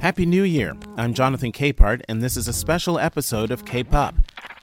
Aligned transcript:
Happy 0.00 0.26
New 0.26 0.42
Year! 0.42 0.76
I'm 0.96 1.14
Jonathan 1.14 1.52
Capehart, 1.52 2.02
and 2.08 2.20
this 2.20 2.36
is 2.36 2.48
a 2.48 2.52
special 2.52 2.98
episode 2.98 3.50
of 3.50 3.64
Cape 3.64 3.94
Up. 3.94 4.14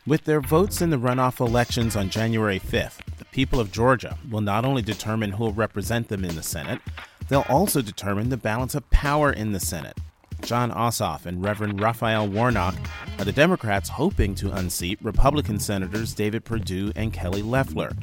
With 0.05 0.25
their 0.25 0.41
votes 0.41 0.81
in 0.81 0.89
the 0.89 0.97
runoff 0.97 1.39
elections 1.39 1.95
on 1.95 2.09
January 2.09 2.59
5th, 2.59 2.99
the 3.17 3.25
people 3.25 3.59
of 3.59 3.71
Georgia 3.71 4.17
will 4.29 4.41
not 4.41 4.63
only 4.63 4.81
determine 4.81 5.31
who 5.31 5.45
will 5.45 5.53
represent 5.53 6.07
them 6.07 6.23
in 6.23 6.35
the 6.35 6.43
Senate, 6.43 6.81
they'll 7.29 7.45
also 7.49 7.81
determine 7.81 8.29
the 8.29 8.37
balance 8.37 8.75
of 8.75 8.89
power 8.89 9.31
in 9.31 9.53
the 9.53 9.59
Senate. 9.59 9.97
Jon 10.41 10.71
Ossoff 10.71 11.25
and 11.25 11.43
Reverend 11.43 11.81
Raphael 11.81 12.27
Warnock 12.27 12.75
are 13.17 13.25
the 13.25 13.31
Democrats 13.31 13.89
hoping 13.89 14.35
to 14.35 14.51
unseat 14.51 14.99
Republican 15.01 15.59
Senators 15.59 16.13
David 16.13 16.45
Perdue 16.45 16.91
and 16.95 17.11
Kelly 17.11 17.41
Loeffler. 17.41 17.93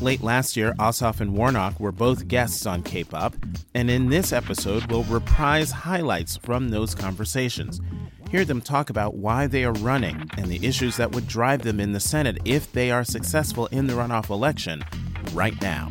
Late 0.00 0.22
last 0.22 0.56
year, 0.56 0.74
Ossoff 0.78 1.20
and 1.20 1.36
Warnock 1.36 1.80
were 1.80 1.90
both 1.90 2.28
guests 2.28 2.66
on 2.66 2.84
Cape 2.84 3.12
Up, 3.12 3.34
and 3.74 3.90
in 3.90 4.08
this 4.08 4.32
episode, 4.32 4.90
we'll 4.90 5.02
reprise 5.04 5.72
highlights 5.72 6.36
from 6.36 6.68
those 6.68 6.94
conversations. 6.94 7.80
Hear 8.30 8.44
them 8.44 8.60
talk 8.60 8.90
about 8.90 9.16
why 9.16 9.46
they 9.46 9.64
are 9.64 9.72
running 9.72 10.30
and 10.36 10.46
the 10.46 10.64
issues 10.64 10.96
that 10.98 11.12
would 11.12 11.26
drive 11.26 11.62
them 11.62 11.80
in 11.80 11.92
the 11.92 12.00
Senate 12.00 12.38
if 12.44 12.70
they 12.70 12.90
are 12.90 13.02
successful 13.02 13.66
in 13.66 13.86
the 13.86 13.94
runoff 13.94 14.30
election 14.30 14.84
right 15.32 15.60
now. 15.60 15.90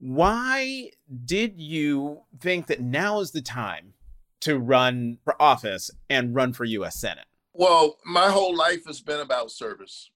Why 0.00 0.90
did 1.24 1.60
you 1.60 2.22
think 2.38 2.66
that 2.66 2.80
now 2.80 3.20
is 3.20 3.30
the 3.30 3.42
time 3.42 3.94
to 4.40 4.58
run 4.58 5.18
for 5.24 5.40
office 5.40 5.90
and 6.10 6.34
run 6.34 6.52
for 6.52 6.64
U.S. 6.64 7.00
Senate? 7.00 7.26
Well, 7.52 7.98
my 8.06 8.30
whole 8.30 8.56
life 8.56 8.84
has 8.86 9.00
been 9.00 9.20
about 9.20 9.50
service. 9.50 10.10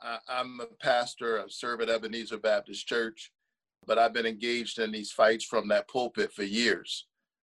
I, 0.00 0.18
am 0.28 0.60
a 0.60 0.66
pastor. 0.82 1.40
I 1.40 1.44
serve 1.48 1.80
at 1.80 1.90
Ebenezer 1.90 2.38
Baptist 2.38 2.86
Church, 2.86 3.32
but 3.86 3.98
I've 3.98 4.14
been 4.14 4.26
engaged 4.26 4.78
in 4.78 4.92
these 4.92 5.10
fights 5.10 5.44
from 5.44 5.68
that 5.68 5.88
pulpit 5.88 6.32
for 6.32 6.44
years. 6.44 7.06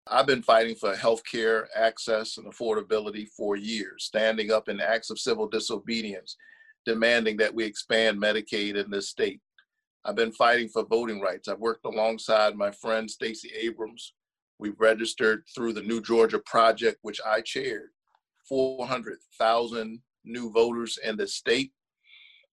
I've 0.06 0.26
been 0.26 0.42
fighting 0.42 0.76
for 0.76 0.94
health 0.94 1.22
care 1.30 1.68
access 1.76 2.38
and 2.38 2.46
affordability 2.46 3.26
for 3.36 3.56
years, 3.56 4.04
standing 4.04 4.50
up 4.50 4.68
in 4.68 4.80
acts 4.80 5.10
of 5.10 5.18
civil 5.18 5.48
disobedience, 5.48 6.36
demanding 6.86 7.36
that 7.38 7.54
we 7.54 7.64
expand 7.64 8.22
Medicaid 8.22 8.76
in 8.76 8.90
this 8.90 9.10
state. 9.10 9.40
I've 10.04 10.16
been 10.16 10.32
fighting 10.32 10.68
for 10.68 10.86
voting 10.86 11.20
rights. 11.20 11.48
I've 11.48 11.58
worked 11.58 11.84
alongside 11.84 12.56
my 12.56 12.70
friend 12.70 13.10
Stacey 13.10 13.50
Abrams. 13.60 14.14
We've 14.58 14.78
registered 14.78 15.42
through 15.54 15.74
the 15.74 15.82
New 15.82 16.00
Georgia 16.00 16.38
Project, 16.38 16.98
which 17.02 17.20
I 17.26 17.42
chaired, 17.42 17.90
400,000 18.48 20.00
new 20.24 20.50
voters 20.50 20.98
in 21.04 21.16
the 21.16 21.26
state. 21.26 21.72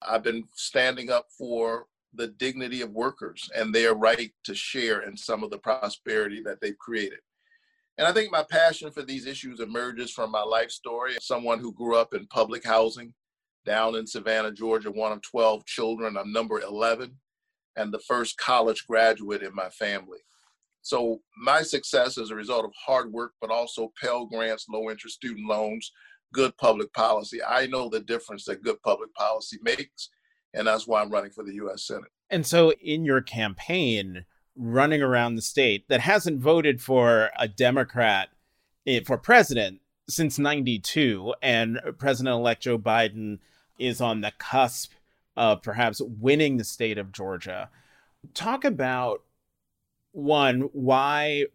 I've 0.02 0.22
been 0.22 0.44
standing 0.54 1.10
up 1.10 1.26
for 1.36 1.86
the 2.14 2.28
dignity 2.28 2.80
of 2.82 2.90
workers 2.90 3.48
and 3.54 3.74
their 3.74 3.94
right 3.94 4.32
to 4.44 4.54
share 4.54 5.02
in 5.02 5.16
some 5.16 5.44
of 5.44 5.50
the 5.50 5.58
prosperity 5.58 6.42
that 6.44 6.60
they've 6.60 6.78
created. 6.78 7.20
And 7.98 8.08
I 8.08 8.12
think 8.12 8.32
my 8.32 8.44
passion 8.50 8.90
for 8.90 9.02
these 9.02 9.26
issues 9.26 9.60
emerges 9.60 10.10
from 10.10 10.30
my 10.30 10.42
life 10.42 10.70
story. 10.70 11.16
Someone 11.20 11.58
who 11.58 11.72
grew 11.74 11.96
up 11.96 12.14
in 12.14 12.26
public 12.28 12.64
housing 12.64 13.12
down 13.66 13.94
in 13.94 14.06
Savannah, 14.06 14.52
Georgia, 14.52 14.90
one 14.90 15.12
of 15.12 15.20
12 15.22 15.66
children. 15.66 16.16
I'm 16.16 16.32
number 16.32 16.60
11 16.60 17.14
and 17.76 17.92
the 17.92 17.98
first 18.00 18.38
college 18.38 18.86
graduate 18.86 19.42
in 19.42 19.54
my 19.54 19.68
family. 19.68 20.18
So 20.82 21.20
my 21.36 21.62
success 21.62 22.16
is 22.18 22.30
a 22.30 22.34
result 22.34 22.64
of 22.64 22.72
hard 22.74 23.12
work, 23.12 23.32
but 23.40 23.50
also 23.50 23.92
Pell 24.00 24.26
Grants, 24.26 24.66
low 24.68 24.90
interest 24.90 25.16
student 25.16 25.46
loans, 25.46 25.92
good 26.32 26.56
public 26.56 26.92
policy. 26.92 27.42
I 27.42 27.66
know 27.66 27.88
the 27.88 28.00
difference 28.00 28.44
that 28.46 28.62
good 28.62 28.82
public 28.82 29.12
policy 29.14 29.58
makes, 29.62 30.08
and 30.54 30.66
that's 30.66 30.86
why 30.86 31.00
I'm 31.00 31.10
running 31.10 31.30
for 31.30 31.44
the 31.44 31.54
U.S. 31.54 31.86
Senate. 31.86 32.10
And 32.30 32.46
so, 32.46 32.72
in 32.72 33.04
your 33.04 33.20
campaign, 33.20 34.24
running 34.56 35.02
around 35.02 35.34
the 35.34 35.42
state 35.42 35.88
that 35.88 36.00
hasn't 36.00 36.40
voted 36.40 36.80
for 36.80 37.30
a 37.38 37.48
Democrat 37.48 38.28
eh, 38.86 39.00
for 39.04 39.18
president 39.18 39.80
since 40.08 40.38
92, 40.38 41.34
and 41.40 41.80
President 41.98 42.34
elect 42.34 42.62
Joe 42.62 42.78
Biden 42.78 43.38
is 43.78 44.00
on 44.00 44.20
the 44.20 44.32
cusp 44.38 44.92
of 45.36 45.62
perhaps 45.62 46.00
winning 46.00 46.56
the 46.56 46.64
state 46.64 46.98
of 46.98 47.12
Georgia. 47.12 47.70
Talk 48.34 48.64
about 48.64 49.22
one, 50.12 50.62
why 50.72 51.46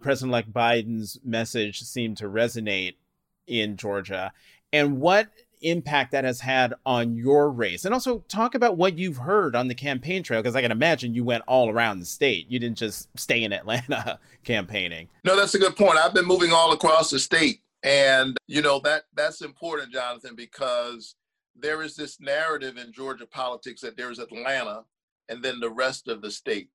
President 0.00 0.30
elect 0.32 0.52
Biden's 0.52 1.18
message 1.24 1.82
seemed 1.82 2.16
to 2.18 2.24
resonate 2.24 2.94
in 3.46 3.76
Georgia, 3.76 4.32
and 4.72 5.00
what 5.00 5.28
impact 5.62 6.12
that 6.12 6.24
has 6.24 6.40
had 6.40 6.74
on 6.86 7.16
your 7.16 7.50
race. 7.50 7.84
And 7.84 7.92
also 7.92 8.20
talk 8.28 8.54
about 8.54 8.76
what 8.76 8.96
you've 8.96 9.18
heard 9.18 9.54
on 9.54 9.68
the 9.68 9.74
campaign 9.74 10.22
trail, 10.22 10.40
because 10.40 10.56
I 10.56 10.62
can 10.62 10.72
imagine 10.72 11.14
you 11.14 11.24
went 11.24 11.44
all 11.46 11.68
around 11.68 12.00
the 12.00 12.06
state. 12.06 12.50
You 12.50 12.58
didn't 12.58 12.78
just 12.78 13.08
stay 13.18 13.44
in 13.44 13.52
Atlanta 13.52 14.18
campaigning. 14.44 15.08
No, 15.24 15.36
that's 15.36 15.54
a 15.54 15.58
good 15.58 15.76
point. 15.76 15.98
I've 15.98 16.14
been 16.14 16.26
moving 16.26 16.52
all 16.52 16.72
across 16.72 17.10
the 17.10 17.18
state. 17.18 17.60
And 17.82 18.36
you 18.46 18.60
know 18.60 18.80
that 18.80 19.04
that's 19.14 19.40
important, 19.40 19.92
Jonathan, 19.92 20.34
because 20.34 21.14
there 21.56 21.82
is 21.82 21.96
this 21.96 22.20
narrative 22.20 22.76
in 22.76 22.92
Georgia 22.92 23.26
politics 23.26 23.80
that 23.80 23.96
there's 23.96 24.18
Atlanta 24.18 24.84
and 25.28 25.42
then 25.42 25.60
the 25.60 25.70
rest 25.70 26.08
of 26.08 26.20
the 26.20 26.30
state. 26.30 26.68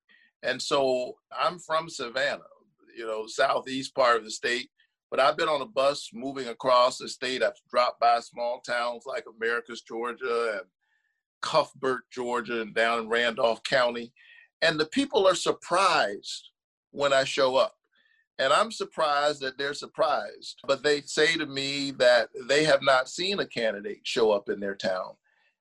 And 0.44 0.62
so 0.62 1.16
I'm 1.38 1.60
from 1.60 1.90
Savannah, 1.90 2.44
you 2.96 3.06
know, 3.06 3.26
southeast 3.28 3.96
part 3.96 4.18
of 4.18 4.24
the 4.24 4.32
state, 4.32 4.70
but 5.10 5.20
I've 5.20 5.38
been 5.38 5.50
on 5.50 5.62
a 5.62 5.66
bus 5.66 6.10
moving 6.14 6.48
across 6.48 6.98
the 6.98 7.08
state. 7.08 7.44
I've 7.44 7.54
dropped 7.70 8.00
by 8.00 8.20
small 8.20 8.60
towns 8.60 9.04
like 9.06 9.26
Americus, 9.28 9.82
Georgia, 9.82 10.60
and 10.60 10.66
Cuthbert, 11.42 12.04
Georgia, 12.12 12.62
and 12.62 12.74
down 12.74 13.00
in 13.00 13.10
Randolph 13.10 13.64
County. 13.64 14.12
And 14.62 14.80
the 14.80 14.86
people 14.88 15.28
are 15.28 15.36
surprised 15.36 16.50
when 16.92 17.14
I 17.14 17.24
show 17.24 17.56
up. 17.56 17.76
And 18.40 18.52
I'm 18.52 18.72
surprised 18.72 19.42
that 19.42 19.58
they're 19.58 19.74
surprised. 19.74 20.60
But 20.68 20.84
they 20.84 21.02
say 21.02 21.38
to 21.38 21.46
me 21.46 21.92
that 21.92 22.30
they 22.48 22.64
have 22.66 22.82
not 22.82 23.10
seen 23.10 23.40
a 23.40 23.46
candidate 23.46 24.02
show 24.04 24.32
up 24.32 24.50
in 24.50 24.60
their 24.60 24.76
town, 24.76 25.14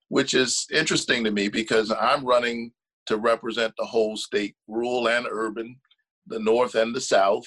which 0.08 0.34
is 0.34 0.66
interesting 0.72 1.22
to 1.24 1.30
me 1.30 1.48
because 1.48 1.92
I'm 1.92 2.24
running 2.24 2.72
to 3.06 3.16
represent 3.16 3.72
the 3.76 3.84
whole 3.84 4.16
state, 4.16 4.56
rural 4.69 5.09
and 5.09 5.26
urban, 5.31 5.76
the 6.26 6.38
North 6.38 6.75
and 6.75 6.94
the 6.94 7.00
South. 7.00 7.44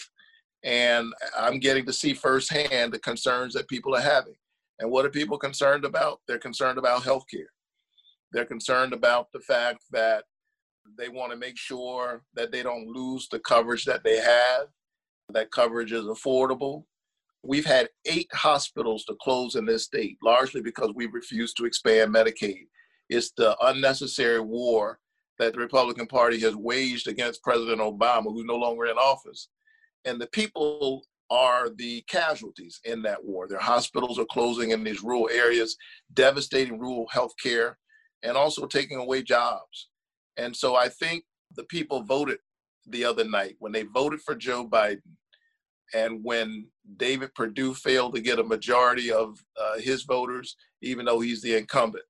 And 0.63 1.13
I'm 1.37 1.59
getting 1.59 1.85
to 1.85 1.93
see 1.93 2.13
firsthand 2.13 2.93
the 2.93 2.99
concerns 2.99 3.53
that 3.53 3.67
people 3.67 3.95
are 3.95 4.01
having. 4.01 4.35
And 4.79 4.91
what 4.91 5.05
are 5.05 5.09
people 5.09 5.37
concerned 5.37 5.85
about? 5.85 6.19
They're 6.27 6.37
concerned 6.37 6.77
about 6.77 7.03
healthcare. 7.03 7.49
They're 8.31 8.45
concerned 8.45 8.93
about 8.93 9.27
the 9.33 9.39
fact 9.39 9.79
that 9.91 10.25
they 10.97 11.09
want 11.09 11.31
to 11.31 11.37
make 11.37 11.57
sure 11.57 12.23
that 12.35 12.51
they 12.51 12.63
don't 12.63 12.87
lose 12.87 13.27
the 13.29 13.39
coverage 13.39 13.85
that 13.85 14.03
they 14.03 14.17
have 14.17 14.67
that 15.33 15.51
coverage 15.51 15.91
is 15.91 16.05
affordable. 16.05 16.85
We've 17.43 17.65
had 17.65 17.89
eight 18.05 18.29
hospitals 18.33 19.05
to 19.05 19.15
close 19.21 19.55
in 19.55 19.65
this 19.65 19.85
state, 19.85 20.17
largely 20.23 20.61
because 20.61 20.91
we 20.95 21.07
refused 21.07 21.57
to 21.57 21.65
expand 21.65 22.13
Medicaid. 22.13 22.67
It's 23.09 23.31
the 23.37 23.55
unnecessary 23.65 24.39
war 24.39 24.99
that 25.39 25.53
the 25.53 25.59
Republican 25.59 26.07
Party 26.07 26.39
has 26.39 26.55
waged 26.55 27.07
against 27.07 27.43
President 27.43 27.79
Obama, 27.79 28.25
who's 28.25 28.45
no 28.45 28.55
longer 28.55 28.85
in 28.85 28.97
office. 28.97 29.49
And 30.05 30.19
the 30.19 30.27
people 30.27 31.03
are 31.29 31.69
the 31.69 32.01
casualties 32.07 32.79
in 32.85 33.01
that 33.03 33.23
war. 33.23 33.47
Their 33.47 33.59
hospitals 33.59 34.17
are 34.17 34.25
closing 34.25 34.71
in 34.71 34.83
these 34.83 35.03
rural 35.03 35.29
areas, 35.29 35.75
devastating 36.13 36.79
rural 36.79 37.07
health 37.11 37.33
care, 37.41 37.77
and 38.23 38.37
also 38.37 38.65
taking 38.65 38.97
away 38.97 39.23
jobs. 39.23 39.89
And 40.37 40.55
so 40.55 40.75
I 40.75 40.89
think 40.89 41.23
the 41.55 41.65
people 41.65 42.03
voted 42.03 42.37
the 42.87 43.03
other 43.03 43.25
night 43.25 43.55
when 43.59 43.71
they 43.71 43.83
voted 43.83 44.21
for 44.21 44.35
Joe 44.35 44.67
Biden 44.67 45.01
and 45.93 46.19
when 46.23 46.67
David 46.97 47.33
Perdue 47.35 47.73
failed 47.73 48.15
to 48.15 48.21
get 48.21 48.39
a 48.39 48.43
majority 48.43 49.11
of 49.11 49.37
uh, 49.59 49.79
his 49.79 50.03
voters, 50.03 50.55
even 50.81 51.05
though 51.05 51.19
he's 51.19 51.41
the 51.41 51.55
incumbent. 51.55 52.03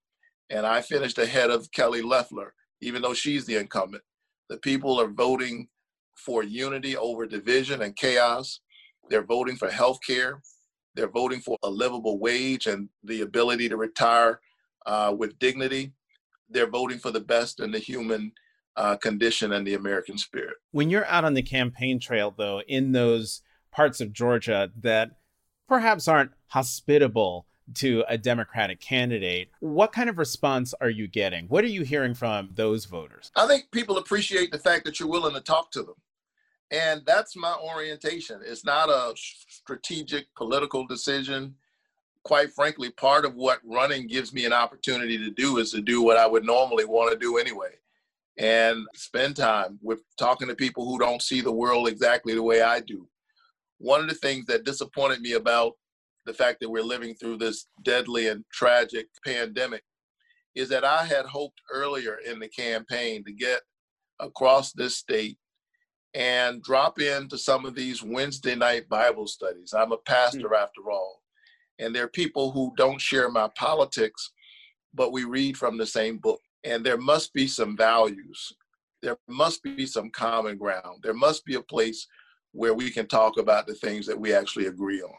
And 0.49 0.65
I 0.65 0.81
finished 0.81 1.17
ahead 1.17 1.49
of 1.49 1.71
Kelly 1.71 2.01
Loeffler, 2.01 2.53
even 2.81 3.01
though 3.01 3.13
she's 3.13 3.45
the 3.45 3.57
incumbent. 3.57 4.03
The 4.49 4.57
people 4.57 4.99
are 4.99 5.07
voting 5.07 5.67
for 6.15 6.43
unity 6.43 6.97
over 6.97 7.25
division 7.25 7.81
and 7.81 7.95
chaos. 7.95 8.59
They're 9.09 9.25
voting 9.25 9.55
for 9.55 9.69
health 9.69 9.99
care. 10.05 10.41
They're 10.95 11.09
voting 11.09 11.41
for 11.41 11.57
a 11.63 11.69
livable 11.69 12.19
wage 12.19 12.65
and 12.65 12.89
the 13.03 13.21
ability 13.21 13.69
to 13.69 13.77
retire 13.77 14.39
uh, 14.85 15.13
with 15.17 15.37
dignity. 15.37 15.93
They're 16.49 16.69
voting 16.69 16.97
for 16.97 17.11
the 17.11 17.19
best 17.19 17.59
in 17.59 17.71
the 17.71 17.79
human 17.79 18.31
uh, 18.75 18.95
condition 18.95 19.53
and 19.53 19.65
the 19.65 19.73
American 19.73 20.17
spirit. 20.17 20.55
When 20.71 20.89
you're 20.89 21.05
out 21.05 21.25
on 21.25 21.33
the 21.33 21.41
campaign 21.41 21.99
trail, 21.99 22.33
though, 22.35 22.61
in 22.67 22.93
those 22.93 23.41
parts 23.71 24.01
of 24.01 24.13
Georgia 24.13 24.71
that 24.81 25.11
perhaps 25.67 26.07
aren't 26.07 26.31
hospitable 26.47 27.45
to 27.75 28.03
a 28.07 28.17
Democratic 28.17 28.79
candidate, 28.79 29.49
what 29.59 29.91
kind 29.91 30.09
of 30.09 30.17
response 30.17 30.73
are 30.79 30.89
you 30.89 31.07
getting? 31.07 31.47
What 31.47 31.63
are 31.63 31.67
you 31.67 31.83
hearing 31.83 32.13
from 32.13 32.49
those 32.53 32.85
voters? 32.85 33.31
I 33.35 33.47
think 33.47 33.69
people 33.71 33.97
appreciate 33.97 34.51
the 34.51 34.59
fact 34.59 34.85
that 34.85 34.99
you're 34.99 35.09
willing 35.09 35.33
to 35.35 35.41
talk 35.41 35.71
to 35.71 35.83
them. 35.83 35.95
And 36.71 37.01
that's 37.05 37.35
my 37.35 37.55
orientation. 37.55 38.41
It's 38.45 38.65
not 38.65 38.89
a 38.89 39.13
strategic 39.15 40.33
political 40.35 40.85
decision. 40.85 41.55
quite 42.23 42.51
frankly, 42.51 42.89
part 42.91 43.23
of 43.23 43.35
what 43.35 43.59
running 43.63 44.05
gives 44.05 44.33
me 44.33 44.45
an 44.45 44.53
opportunity 44.53 45.17
to 45.17 45.31
do 45.31 45.57
is 45.59 45.71
to 45.71 45.81
do 45.81 46.01
what 46.01 46.17
I 46.17 46.27
would 46.27 46.45
normally 46.45 46.83
want 46.85 47.11
to 47.11 47.17
do 47.17 47.37
anyway 47.37 47.69
and 48.37 48.85
spend 48.93 49.35
time 49.35 49.79
with 49.81 50.01
talking 50.17 50.47
to 50.47 50.55
people 50.55 50.85
who 50.85 50.99
don't 50.99 51.21
see 51.21 51.41
the 51.41 51.51
world 51.51 51.87
exactly 51.87 52.35
the 52.35 52.43
way 52.43 52.61
I 52.61 52.81
do. 52.81 53.07
One 53.79 54.01
of 54.01 54.09
the 54.09 54.15
things 54.15 54.45
that 54.47 54.65
disappointed 54.65 55.21
me 55.21 55.33
about 55.33 55.73
the 56.27 56.33
fact 56.33 56.59
that 56.59 56.69
we're 56.69 56.83
living 56.83 57.15
through 57.15 57.37
this 57.37 57.67
deadly 57.83 58.27
and 58.27 58.43
tragic 58.51 59.07
pandemic 59.25 59.81
is 60.55 60.67
that 60.69 60.83
I 60.83 61.05
had 61.05 61.25
hoped 61.25 61.61
earlier 61.73 62.17
in 62.25 62.39
the 62.39 62.49
campaign 62.49 63.23
to 63.23 63.31
get 63.31 63.61
across 64.19 64.73
this 64.73 64.97
state 64.97 65.37
and 66.13 66.61
drop 66.61 66.99
into 66.99 67.37
some 67.37 67.65
of 67.65 67.75
these 67.75 68.03
Wednesday 68.03 68.55
night 68.55 68.89
Bible 68.89 69.25
studies. 69.25 69.73
I'm 69.73 69.93
a 69.93 69.97
pastor 69.97 70.49
mm. 70.49 70.57
after 70.57 70.91
all. 70.91 71.21
And 71.79 71.95
there 71.95 72.03
are 72.03 72.09
people 72.09 72.51
who 72.51 72.73
don't 72.75 72.99
share 72.99 73.29
my 73.29 73.49
politics, 73.55 74.31
but 74.93 75.13
we 75.13 75.23
read 75.23 75.55
from 75.55 75.77
the 75.77 75.85
same 75.85 76.17
book. 76.17 76.41
And 76.63 76.85
there 76.85 76.97
must 76.97 77.33
be 77.33 77.47
some 77.47 77.77
values. 77.77 78.51
There 79.01 79.17
must 79.29 79.63
be 79.63 79.85
some 79.85 80.09
common 80.09 80.57
ground. 80.57 81.03
There 81.03 81.13
must 81.13 81.45
be 81.45 81.55
a 81.55 81.61
place 81.61 82.07
where 82.51 82.73
we 82.73 82.89
can 82.89 83.07
talk 83.07 83.37
about 83.37 83.67
the 83.67 83.75
things 83.75 84.05
that 84.07 84.19
we 84.19 84.33
actually 84.33 84.65
agree 84.65 85.01
on 85.01 85.13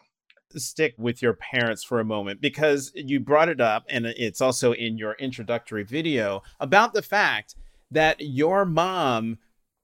stick 0.56 0.95
with 0.97 1.21
your 1.21 1.35
parents 1.35 1.85
for 1.85 2.00
a 2.00 2.05
moment 2.05 2.41
because 2.41 2.93
you 2.95 3.21
brought 3.21 3.49
it 3.49 3.61
up 3.61 3.85
and 3.89 4.06
it's 4.06 4.41
also 4.41 4.73
in 4.73 4.97
your 4.97 5.12
introductory 5.15 5.83
video 5.83 6.43
about 6.61 6.95
the 6.95 7.03
fact 7.03 7.55
that 7.91 8.21
your 8.21 8.65
mom 8.65 9.39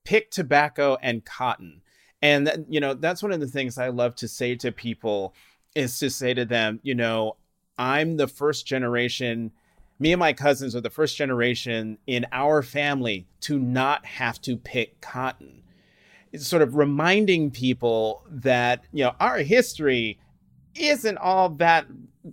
picked 0.05 0.35
tobacco 0.35 0.97
and 1.03 1.25
cotton. 1.25 1.83
And 2.23 2.67
you 2.69 2.81
know, 2.81 2.95
that's 2.95 3.23
one 3.23 3.33
of 3.33 3.41
the 3.41 3.47
things 3.47 3.79
I 3.79 3.89
love 3.89 4.15
to 4.17 4.29
say 4.29 4.55
to 4.57 4.73
people 4.73 5.35
is 5.75 5.99
to 5.99 6.09
say 6.09 6.33
to 6.35 6.45
them, 6.45 6.81
you 6.83 6.95
know, 6.95 7.37
I'm 7.77 8.17
the 8.17 8.29
first 8.29 8.67
generation 8.67 9.51
me 9.99 10.13
and 10.13 10.19
my 10.19 10.33
cousins 10.33 10.75
are 10.75 10.81
the 10.81 10.91
first 10.91 11.17
generation 11.17 11.99
in 12.07 12.27
our 12.33 12.63
family 12.63 13.27
to 13.41 13.59
not 13.59 14.05
have 14.05 14.41
to 14.43 14.57
pick 14.57 15.01
cotton. 15.01 15.63
It's 16.33 16.47
sort 16.47 16.63
of 16.63 16.75
reminding 16.75 17.53
people 17.53 18.25
that, 18.29 18.85
you 18.93 19.05
know, 19.05 19.15
our 19.21 19.39
history 19.39 20.19
isn't 20.75 21.19
all 21.19 21.49
that 21.51 21.87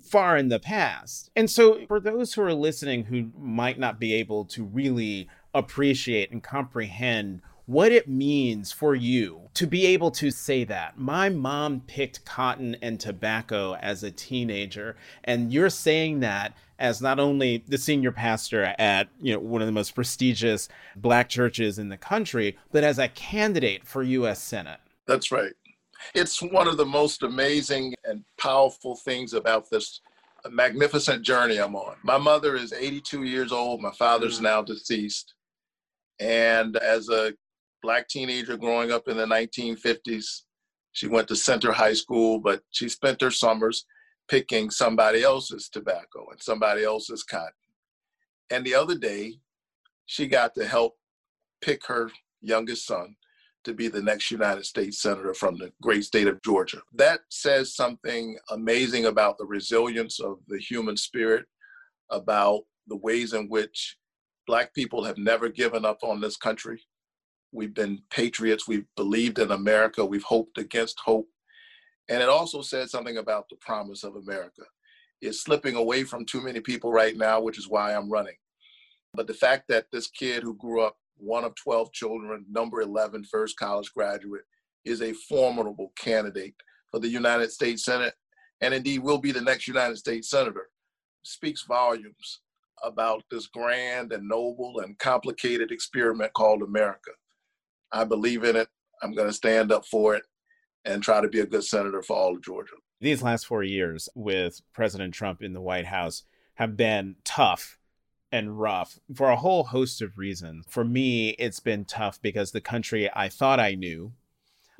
far 0.04 0.38
in 0.38 0.50
the 0.50 0.60
past. 0.60 1.30
And 1.36 1.50
so, 1.50 1.86
for 1.88 2.00
those 2.00 2.34
who 2.34 2.42
are 2.42 2.54
listening 2.54 3.06
who 3.06 3.32
might 3.38 3.80
not 3.80 4.00
be 4.00 4.14
able 4.14 4.46
to 4.46 4.64
really 4.64 5.28
appreciate 5.54 6.32
and 6.32 6.42
comprehend 6.42 7.42
what 7.66 7.92
it 7.92 8.08
means 8.08 8.72
for 8.72 8.96
you 8.96 9.50
to 9.54 9.66
be 9.66 9.86
able 9.86 10.12
to 10.12 10.32
say 10.32 10.64
that. 10.66 10.98
My 10.98 11.30
mom 11.30 11.82
picked 11.88 12.26
cotton 12.26 12.76
and 12.82 13.00
tobacco 13.00 13.76
as 13.76 14.04
a 14.04 14.12
teenager, 14.12 14.98
and 15.24 15.54
you're 15.54 15.70
saying 15.70 16.20
that 16.22 16.54
as 16.80 17.02
not 17.02 17.20
only 17.20 17.64
the 17.68 17.78
senior 17.78 18.12
pastor 18.12 18.76
at 18.78 19.08
you 19.22 19.34
know 19.34 19.40
one 19.40 19.62
of 19.62 19.68
the 19.68 19.72
most 19.72 19.96
prestigious 19.96 20.68
black 20.96 21.30
churches 21.30 21.78
in 21.80 21.90
the 21.90 21.98
country, 21.98 22.58
but 22.72 22.84
as 22.84 23.00
a 23.00 23.08
candidate 23.08 23.86
for 23.86 24.04
US 24.04 24.42
Senate. 24.42 24.80
That's 25.08 25.32
right. 25.32 25.54
It's 26.14 26.42
one 26.42 26.68
of 26.68 26.78
the 26.78 26.86
most 26.86 27.24
amazing 27.24 27.94
and 28.06 28.24
powerful 28.40 28.96
things 28.96 29.34
about 29.34 29.70
this 29.70 30.02
magnificent 30.50 31.24
journey 31.24 31.58
I'm 31.58 31.76
on. 31.76 31.96
My 32.04 32.18
mother 32.18 32.56
is 32.56 32.74
82 32.74 33.24
years 33.24 33.52
old. 33.52 33.82
My 33.82 33.92
father's 33.92 34.40
mm. 34.40 34.44
now 34.44 34.62
deceased. 34.62 35.34
And 36.20 36.78
as 36.78 37.10
a 37.10 37.34
black 37.82 38.08
teenager 38.08 38.58
growing 38.58 38.92
up 38.92 39.08
in 39.08 39.18
the 39.18 39.26
1950s. 39.26 40.42
She 40.94 41.08
went 41.08 41.28
to 41.30 41.36
Center 41.36 41.72
High 41.72 41.94
School, 41.94 42.40
but 42.40 42.62
she 42.72 42.90
spent 42.90 43.22
her 43.22 43.32
summers 43.32 43.86
picking 44.28 44.70
somebody 44.70 45.24
else's 45.24 45.70
tobacco 45.70 46.28
and 46.32 46.42
somebody 46.42 46.84
else's 46.84 47.24
cotton. 47.24 47.52
And 48.50 48.66
the 48.66 48.76
other 48.76 48.98
day, 48.98 49.36
she 50.06 50.28
got 50.28 50.54
to 50.56 50.66
help 50.66 50.96
pick 51.62 51.86
her 51.88 52.12
youngest 52.42 52.86
son 52.86 53.16
to 53.64 53.74
be 53.74 53.88
the 53.88 54.02
next 54.02 54.32
United 54.32 54.66
States 54.66 55.02
Senator 55.02 55.34
from 55.34 55.58
the 55.58 55.72
great 55.82 56.04
state 56.04 56.28
of 56.28 56.42
Georgia. 56.42 56.82
That 56.94 57.22
says 57.30 57.76
something 57.76 58.38
amazing 58.50 59.06
about 59.06 59.38
the 59.38 59.46
resilience 59.46 60.20
of 60.20 60.40
the 60.48 60.60
human 60.60 60.98
spirit, 60.98 61.46
about 62.10 62.62
the 62.88 62.98
ways 62.98 63.34
in 63.34 63.48
which 63.48 63.98
Black 64.48 64.74
people 64.74 65.04
have 65.04 65.18
never 65.18 65.50
given 65.50 65.86
up 65.86 66.00
on 66.04 66.20
this 66.20 66.36
country, 66.36 66.82
We've 67.52 67.74
been 67.74 68.02
patriots. 68.10 68.68
We've 68.68 68.86
believed 68.96 69.40
in 69.40 69.52
America. 69.52 70.06
We've 70.06 70.24
hoped 70.24 70.58
against 70.58 71.00
hope. 71.00 71.28
And 72.10 72.22
it 72.22 72.30
also 72.30 72.62
said 72.62 72.90
something 72.90 73.18
about 73.18 73.50
the 73.50 73.58
promise 73.58 74.04
of 74.04 74.16
America. 74.16 74.64
It's 75.22 75.44
slipping 75.44 75.76
away 75.76 76.04
from 76.04 76.26
too 76.26 76.42
many 76.42 76.60
people 76.60 76.92
right 76.92 77.16
now, 77.16 77.42
which 77.42 77.58
is 77.58 77.68
why 77.68 77.94
I'm 77.94 78.10
running. 78.10 78.36
But 79.14 79.28
the 79.28 79.34
fact 79.34 79.66
that 79.68 79.86
this 79.92 80.08
kid 80.08 80.44
who 80.44 80.56
grew 80.56 80.82
up 80.82 80.96
one 81.22 81.44
of 81.44 81.56
12 81.56 81.94
children, 81.94 82.46
number 82.50 82.82
11, 82.82 83.26
first 83.26 83.58
college 83.58 83.92
graduate, 83.94 84.44
is 84.86 85.02
a 85.02 85.14
formidable 85.14 85.94
candidate 85.96 86.56
for 86.90 87.00
the 87.00 87.08
United 87.08 87.52
States 87.52 87.86
Senate, 87.86 88.14
and 88.62 88.74
indeed 88.74 89.00
will 89.00 89.20
be 89.20 89.32
the 89.32 89.42
next 89.42 89.68
United 89.68 89.98
States 89.98 90.30
Senator, 90.30 90.70
speaks 91.24 91.64
volumes 91.64 92.42
about 92.84 93.24
this 93.30 93.48
grand 93.48 94.12
and 94.12 94.28
noble 94.28 94.80
and 94.80 94.98
complicated 94.98 95.72
experiment 95.72 96.34
called 96.34 96.64
America. 96.64 97.12
I 97.92 98.04
believe 98.04 98.44
in 98.44 98.56
it. 98.56 98.68
I'm 99.04 99.14
going 99.14 99.28
to 99.28 99.34
stand 99.34 99.72
up 99.72 99.86
for 99.86 100.16
it 100.16 100.24
and 100.86 101.04
try 101.04 101.22
to 101.22 101.28
be 101.28 101.42
a 101.42 101.46
good 101.46 101.64
senator 101.64 102.02
for 102.02 102.16
all 102.16 102.36
of 102.36 102.42
Georgia. 102.42 102.74
These 103.00 103.22
last 103.22 103.46
four 103.46 103.64
years 103.64 104.10
with 104.16 104.62
President 104.74 105.14
Trump 105.14 105.42
in 105.42 105.54
the 105.54 105.62
White 105.62 105.86
House 105.86 106.24
have 106.56 106.76
been 106.78 107.16
tough 107.24 107.78
and 108.32 108.60
rough 108.60 109.00
for 109.14 109.30
a 109.30 109.36
whole 109.36 109.66
host 109.66 110.02
of 110.02 110.18
reasons. 110.18 110.66
For 110.70 110.84
me, 110.84 111.32
it's 111.32 111.60
been 111.60 111.86
tough 111.86 112.22
because 112.22 112.52
the 112.52 112.62
country 112.62 113.10
I 113.14 113.30
thought 113.30 113.60
I 113.60 113.76
knew, 113.76 114.14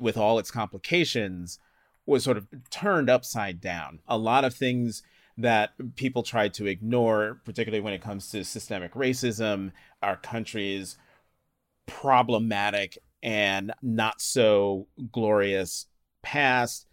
with 0.00 0.16
all 0.16 0.38
its 0.38 0.50
complications, 0.50 1.58
was 2.06 2.24
sort 2.24 2.36
of 2.36 2.48
turned 2.70 3.10
upside 3.10 3.60
down. 3.60 4.00
A 4.08 4.18
lot 4.18 4.44
of 4.44 4.54
things 4.54 5.02
that 5.38 5.70
people 5.96 6.22
try 6.22 6.48
to 6.48 6.66
ignore, 6.66 7.40
particularly 7.44 7.82
when 7.82 7.94
it 7.94 8.02
comes 8.02 8.30
to 8.30 8.44
systemic 8.44 8.94
racism, 8.94 9.72
our 10.02 10.16
country's 10.16 10.96
problematic 11.86 12.98
and 13.22 13.72
not 13.82 14.20
so 14.20 14.88
glorious 15.10 15.86
past 16.22 16.86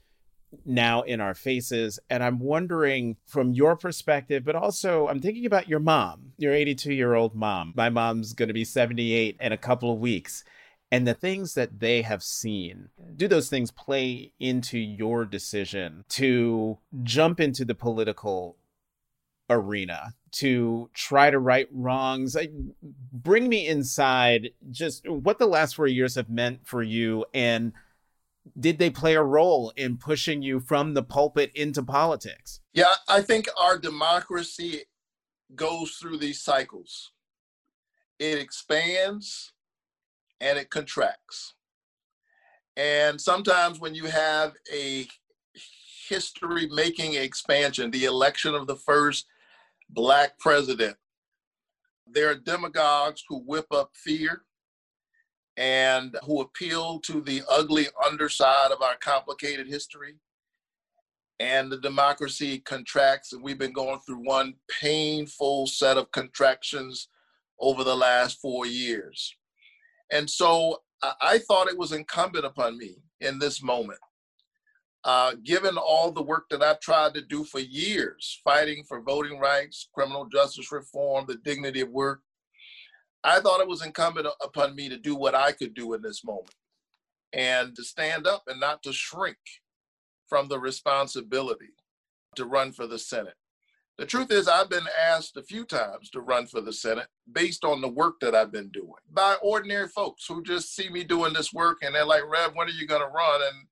now 0.65 1.01
in 1.01 1.21
our 1.21 1.33
faces. 1.33 1.99
And 2.09 2.23
I'm 2.23 2.39
wondering 2.39 3.17
from 3.25 3.53
your 3.53 3.75
perspective, 3.75 4.43
but 4.43 4.55
also 4.55 5.07
I'm 5.07 5.19
thinking 5.19 5.45
about 5.45 5.69
your 5.69 5.79
mom, 5.79 6.33
your 6.37 6.53
82 6.53 6.93
year 6.93 7.13
old 7.13 7.35
mom. 7.35 7.73
My 7.75 7.89
mom's 7.89 8.33
going 8.33 8.47
to 8.47 8.53
be 8.53 8.65
78 8.65 9.37
in 9.39 9.51
a 9.51 9.57
couple 9.57 9.91
of 9.91 9.99
weeks. 9.99 10.43
And 10.91 11.07
the 11.07 11.13
things 11.13 11.53
that 11.53 11.79
they 11.79 12.01
have 12.01 12.23
seen, 12.23 12.89
do 13.15 13.27
those 13.27 13.47
things 13.47 13.69
play 13.69 14.33
into 14.39 14.79
your 14.79 15.23
decision 15.23 16.03
to 16.09 16.79
jump 17.03 17.39
into 17.39 17.63
the 17.63 17.75
political 17.75 18.57
arena 19.51 20.13
to 20.31 20.89
try 20.93 21.29
to 21.29 21.39
right 21.39 21.67
wrongs. 21.71 22.37
bring 23.11 23.49
me 23.49 23.67
inside 23.67 24.51
just 24.69 25.07
what 25.07 25.39
the 25.39 25.47
last 25.47 25.75
four 25.75 25.87
years 25.87 26.15
have 26.15 26.29
meant 26.29 26.67
for 26.67 26.83
you 26.83 27.25
and 27.33 27.73
did 28.57 28.79
they 28.79 28.89
play 28.89 29.15
a 29.15 29.23
role 29.23 29.73
in 29.75 29.97
pushing 29.97 30.41
you 30.41 30.59
from 30.59 30.93
the 30.93 31.03
pulpit 31.03 31.51
into 31.53 31.83
politics? 31.83 32.61
Yeah, 32.73 32.93
I 33.07 33.21
think 33.21 33.47
our 33.59 33.77
democracy 33.77 34.83
goes 35.55 35.91
through 35.93 36.17
these 36.17 36.41
cycles. 36.41 37.11
It 38.19 38.37
expands 38.37 39.53
and 40.39 40.57
it 40.57 40.69
contracts. 40.69 41.55
And 42.77 43.19
sometimes 43.19 43.79
when 43.79 43.95
you 43.95 44.05
have 44.05 44.53
a 44.73 45.07
history 46.09 46.67
making 46.71 47.13
expansion, 47.13 47.91
the 47.91 48.05
election 48.05 48.55
of 48.55 48.67
the 48.67 48.75
first 48.75 49.25
black 49.89 50.37
president. 50.39 50.97
There 52.07 52.29
are 52.29 52.35
demagogues 52.35 53.23
who 53.27 53.39
whip 53.39 53.67
up 53.71 53.91
fear 53.93 54.43
and 55.59 56.15
who 56.25 56.41
appeal 56.41 56.99
to 57.01 57.21
the 57.21 57.43
ugly 57.49 57.87
underside 58.03 58.71
of 58.71 58.81
our 58.81 58.95
complicated 58.99 59.67
history. 59.67 60.15
And 61.39 61.71
the 61.71 61.77
democracy 61.77 62.59
contracts, 62.59 63.31
and 63.31 63.43
we've 63.43 63.59
been 63.59 63.73
going 63.73 63.99
through 63.99 64.25
one 64.25 64.55
painful 64.81 65.67
set 65.67 65.97
of 65.97 66.11
contractions 66.11 67.07
over 67.59 67.83
the 67.83 67.95
last 67.95 68.41
four 68.41 68.65
years. 68.65 69.35
And 70.11 70.29
so 70.29 70.81
I 71.21 71.37
thought 71.39 71.69
it 71.69 71.77
was 71.77 71.91
incumbent 71.91 72.45
upon 72.45 72.77
me 72.77 72.97
in 73.21 73.39
this 73.39 73.61
moment 73.61 73.99
uh, 75.03 75.33
given 75.43 75.77
all 75.77 76.11
the 76.11 76.21
work 76.21 76.49
that 76.49 76.61
I've 76.61 76.79
tried 76.79 77.13
to 77.13 77.21
do 77.21 77.43
for 77.43 77.59
years, 77.59 78.41
fighting 78.43 78.83
for 78.87 79.01
voting 79.01 79.39
rights, 79.39 79.87
criminal 79.93 80.25
justice 80.25 80.71
reform, 80.71 81.25
the 81.27 81.37
dignity 81.37 81.81
of 81.81 81.89
work, 81.89 82.21
I 83.23 83.39
thought 83.39 83.61
it 83.61 83.67
was 83.67 83.85
incumbent 83.85 84.27
upon 84.41 84.75
me 84.75 84.89
to 84.89 84.97
do 84.97 85.15
what 85.15 85.35
I 85.35 85.51
could 85.51 85.73
do 85.73 85.93
in 85.93 86.01
this 86.01 86.23
moment 86.23 86.55
and 87.33 87.75
to 87.75 87.83
stand 87.83 88.25
up 88.25 88.43
and 88.47 88.59
not 88.59 88.81
to 88.83 88.93
shrink 88.93 89.37
from 90.27 90.47
the 90.47 90.59
responsibility 90.59 91.73
to 92.35 92.45
run 92.45 92.71
for 92.71 92.87
the 92.87 92.99
Senate. 92.99 93.35
The 93.97 94.05
truth 94.05 94.31
is, 94.31 94.47
I've 94.47 94.69
been 94.69 94.87
asked 95.09 95.35
a 95.35 95.43
few 95.43 95.65
times 95.65 96.09
to 96.11 96.21
run 96.21 96.47
for 96.47 96.61
the 96.61 96.71
Senate 96.71 97.07
based 97.33 97.65
on 97.65 97.81
the 97.81 97.89
work 97.89 98.15
that 98.21 98.33
I've 98.33 98.51
been 98.51 98.69
doing 98.69 98.93
by 99.11 99.35
ordinary 99.41 99.89
folks 99.89 100.25
who 100.25 100.41
just 100.41 100.73
see 100.73 100.87
me 100.89 101.03
doing 101.03 101.33
this 101.33 101.51
work 101.51 101.79
and 101.81 101.93
they're 101.93 102.05
like, 102.05 102.23
Rev, 102.25 102.51
when 102.53 102.67
are 102.67 102.71
you 102.71 102.87
going 102.87 103.01
to 103.01 103.07
run? 103.07 103.41
And 103.41 103.67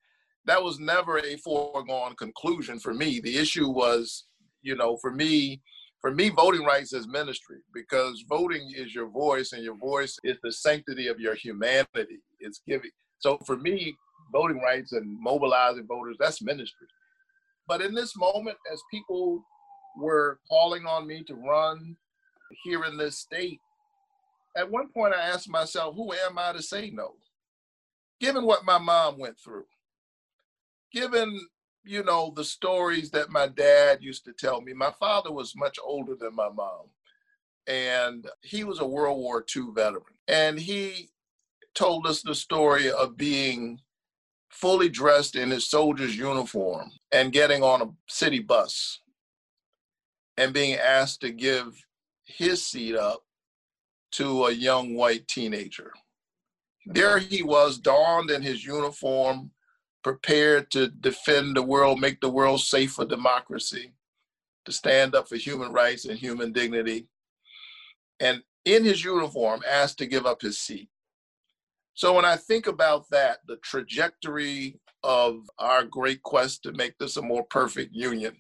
that 0.46 0.62
was 0.62 0.80
never 0.80 1.20
a 1.20 1.38
foregone 1.38 2.16
conclusion 2.16 2.78
for 2.80 2.94
me. 2.94 3.22
The 3.22 3.38
issue 3.38 3.70
was, 3.70 4.26
you 4.62 4.76
know, 4.76 4.98
for 4.98 5.12
me, 5.12 5.62
for 6.02 6.12
me, 6.12 6.30
voting 6.30 6.64
rights 6.64 6.94
is 6.94 7.08
ministry 7.08 7.58
because 7.74 8.24
voting 8.30 8.72
is 8.76 8.94
your 8.94 9.10
voice 9.10 9.54
and 9.54 9.64
your 9.64 9.76
voice 9.76 10.18
is 10.24 10.38
the 10.44 10.52
sanctity 10.52 11.08
of 11.08 11.20
your 11.20 11.36
humanity. 11.36 12.20
It's 12.40 12.62
giving. 12.68 12.92
So 13.20 13.40
for 13.46 13.58
me, 13.58 13.96
voting 14.32 14.60
rights 14.60 14.92
and 14.92 15.20
mobilizing 15.20 15.88
voters, 15.88 16.18
that's 16.20 16.42
ministry. 16.42 16.88
But 17.68 17.82
in 17.82 17.94
this 17.94 18.16
moment, 18.16 18.58
as 18.72 18.82
people 18.92 19.44
were 19.98 20.40
calling 20.48 20.86
on 20.86 21.08
me 21.08 21.24
to 21.24 21.36
run 21.36 21.98
here 22.64 22.84
in 22.86 22.98
this 22.98 23.18
state, 23.18 23.60
at 24.56 24.70
one 24.70 24.90
point 24.90 25.14
I 25.14 25.22
asked 25.22 25.50
myself, 25.50 25.96
who 25.96 26.14
am 26.14 26.38
I 26.38 26.54
to 26.54 26.62
say 26.62 26.92
no? 26.92 27.16
Given 28.20 28.46
what 28.46 28.66
my 28.66 28.78
mom 28.78 29.20
went 29.20 29.38
through, 29.40 29.66
given, 30.94 31.40
you 31.88 32.04
know, 32.04 32.32
the 32.36 32.44
stories 32.44 33.10
that 33.12 33.30
my 33.30 33.48
dad 33.48 34.00
used 34.02 34.26
to 34.26 34.34
tell 34.34 34.62
me, 34.62 34.74
my 34.74 34.92
father 35.00 35.32
was 35.32 35.56
much 35.56 35.78
older 35.84 36.16
than 36.16 36.36
my 36.36 36.50
mom. 36.50 36.90
And 37.66 38.28
he 38.42 38.64
was 38.64 38.80
a 38.80 38.88
World 38.88 39.18
War 39.18 39.44
II 39.56 39.68
veteran. 39.74 40.04
And 40.28 40.60
he 40.60 41.10
told 41.76 42.08
us 42.08 42.22
the 42.22 42.36
story 42.36 42.92
of 42.92 43.18
being 43.18 43.80
fully 44.50 44.90
dressed 44.90 45.36
in 45.36 45.52
his 45.52 45.70
soldier's 45.70 46.18
uniform 46.18 46.90
and 47.12 47.34
getting 47.34 47.64
on 47.64 47.82
a 47.82 47.90
city 48.08 48.40
bus 48.40 49.02
and 50.38 50.54
being 50.54 50.76
asked 50.76 51.22
to 51.22 51.32
give 51.32 51.74
his 52.26 52.66
seat 52.66 52.96
up 52.96 53.24
to 54.12 54.46
a 54.46 54.52
young 54.52 54.96
white 54.96 55.28
teenager. 55.28 55.92
There 56.86 57.20
he 57.20 57.44
was, 57.44 57.78
donned 57.78 58.32
in 58.32 58.42
his 58.42 58.64
uniform, 58.64 59.52
prepared 60.04 60.72
to 60.72 60.88
defend 60.88 61.56
the 61.56 61.64
world, 61.64 62.00
make 62.00 62.22
the 62.22 62.30
world 62.30 62.62
safe 62.62 62.94
for 62.94 63.06
democracy, 63.06 63.92
to 64.66 64.72
stand 64.72 65.16
up 65.16 65.28
for 65.28 65.36
human 65.36 65.72
rights 65.72 66.06
and 66.06 66.18
human 66.18 66.52
dignity. 66.52 67.08
And 68.20 68.42
in 68.66 68.84
his 68.84 69.04
uniform, 69.04 69.62
asked 69.68 69.98
to 70.00 70.06
give 70.06 70.26
up 70.26 70.42
his 70.42 70.60
seat. 70.60 70.90
So 71.94 72.14
when 72.14 72.26
I 72.26 72.36
think 72.36 72.68
about 72.68 73.10
that, 73.10 73.40
the 73.48 73.58
trajectory 73.58 74.80
of 75.04 75.50
our 75.58 75.84
great 75.84 76.22
quest 76.24 76.64
to 76.64 76.74
make 76.74 76.98
this 76.98 77.18
a 77.18 77.22
more 77.22 77.44
perfect 77.44 77.94
union, 77.94 78.36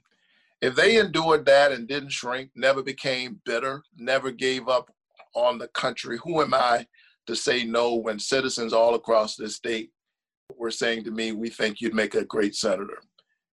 if 0.62 0.76
they 0.76 1.00
endured 1.00 1.46
that 1.46 1.72
and 1.72 1.88
didn't 1.88 2.12
shrink, 2.12 2.52
never 2.56 2.82
became 2.82 3.42
bitter, 3.46 3.84
never 3.96 4.32
gave 4.32 4.68
up 4.68 4.92
on 5.34 5.58
the 5.60 5.68
country, 5.70 6.18
who 6.24 6.42
am 6.42 6.54
I 6.54 6.88
to 7.28 7.36
say 7.36 7.64
no 7.64 7.96
when 7.96 8.20
citizens 8.20 8.74
all 8.74 8.96
across 8.96 9.36
this 9.36 9.56
state 9.56 9.92
were 10.56 10.72
saying 10.72 11.04
to 11.06 11.12
me, 11.12 11.32
We 11.32 11.50
think 11.50 11.82
you'd 11.82 11.94
make 11.94 12.16
a 12.16 12.26
great 12.26 12.56
senator? 12.56 13.00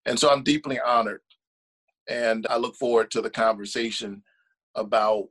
And 0.07 0.19
so 0.19 0.31
I'm 0.31 0.43
deeply 0.43 0.79
honored. 0.81 1.21
And 2.09 2.47
I 2.51 2.59
look 2.59 2.77
forward 2.77 3.11
to 3.13 3.23
the 3.23 3.31
conversation 3.31 4.23
about 4.75 5.29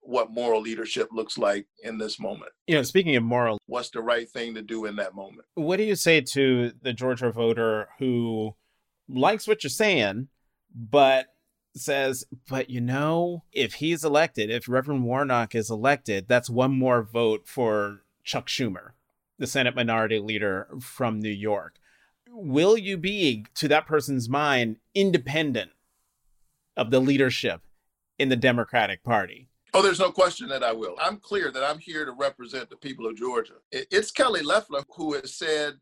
what 0.00 0.30
moral 0.30 0.60
leadership 0.62 1.08
looks 1.12 1.36
like 1.36 1.66
in 1.82 1.98
this 1.98 2.18
moment. 2.18 2.52
You 2.66 2.76
know, 2.76 2.82
speaking 2.82 3.16
of 3.16 3.24
moral, 3.24 3.58
what's 3.66 3.90
the 3.90 4.00
right 4.00 4.28
thing 4.28 4.54
to 4.54 4.62
do 4.62 4.86
in 4.86 4.96
that 4.96 5.14
moment? 5.14 5.42
What 5.54 5.76
do 5.76 5.82
you 5.82 5.96
say 5.96 6.20
to 6.20 6.72
the 6.80 6.92
Georgia 6.92 7.32
voter 7.32 7.88
who 7.98 8.54
likes 9.08 9.46
what 9.46 9.64
you're 9.64 9.70
saying, 9.70 10.28
but 10.74 11.26
says, 11.74 12.24
but 12.48 12.70
you 12.70 12.80
know, 12.80 13.44
if 13.52 13.74
he's 13.74 14.04
elected, 14.04 14.50
if 14.50 14.68
Reverend 14.68 15.04
Warnock 15.04 15.54
is 15.54 15.70
elected, 15.70 16.26
that's 16.28 16.48
one 16.48 16.72
more 16.72 17.02
vote 17.02 17.46
for 17.46 18.02
Chuck 18.24 18.46
Schumer, 18.46 18.92
the 19.38 19.46
Senate 19.46 19.74
Minority 19.74 20.18
Leader 20.18 20.68
from 20.80 21.20
New 21.20 21.28
York. 21.28 21.78
Will 22.28 22.76
you 22.76 22.96
be, 22.96 23.46
to 23.54 23.68
that 23.68 23.86
person's 23.86 24.28
mind, 24.28 24.76
independent 24.94 25.70
of 26.76 26.90
the 26.90 27.00
leadership 27.00 27.62
in 28.18 28.28
the 28.28 28.36
Democratic 28.36 29.02
Party? 29.02 29.48
Oh, 29.74 29.82
there's 29.82 30.00
no 30.00 30.10
question 30.10 30.48
that 30.48 30.62
I 30.62 30.72
will. 30.72 30.96
I'm 31.00 31.18
clear 31.18 31.50
that 31.50 31.62
I'm 31.62 31.78
here 31.78 32.04
to 32.04 32.12
represent 32.12 32.70
the 32.70 32.76
people 32.76 33.06
of 33.06 33.16
Georgia. 33.16 33.54
It's 33.70 34.10
Kelly 34.10 34.42
Loeffler 34.42 34.82
who 34.96 35.14
has 35.14 35.34
said 35.34 35.74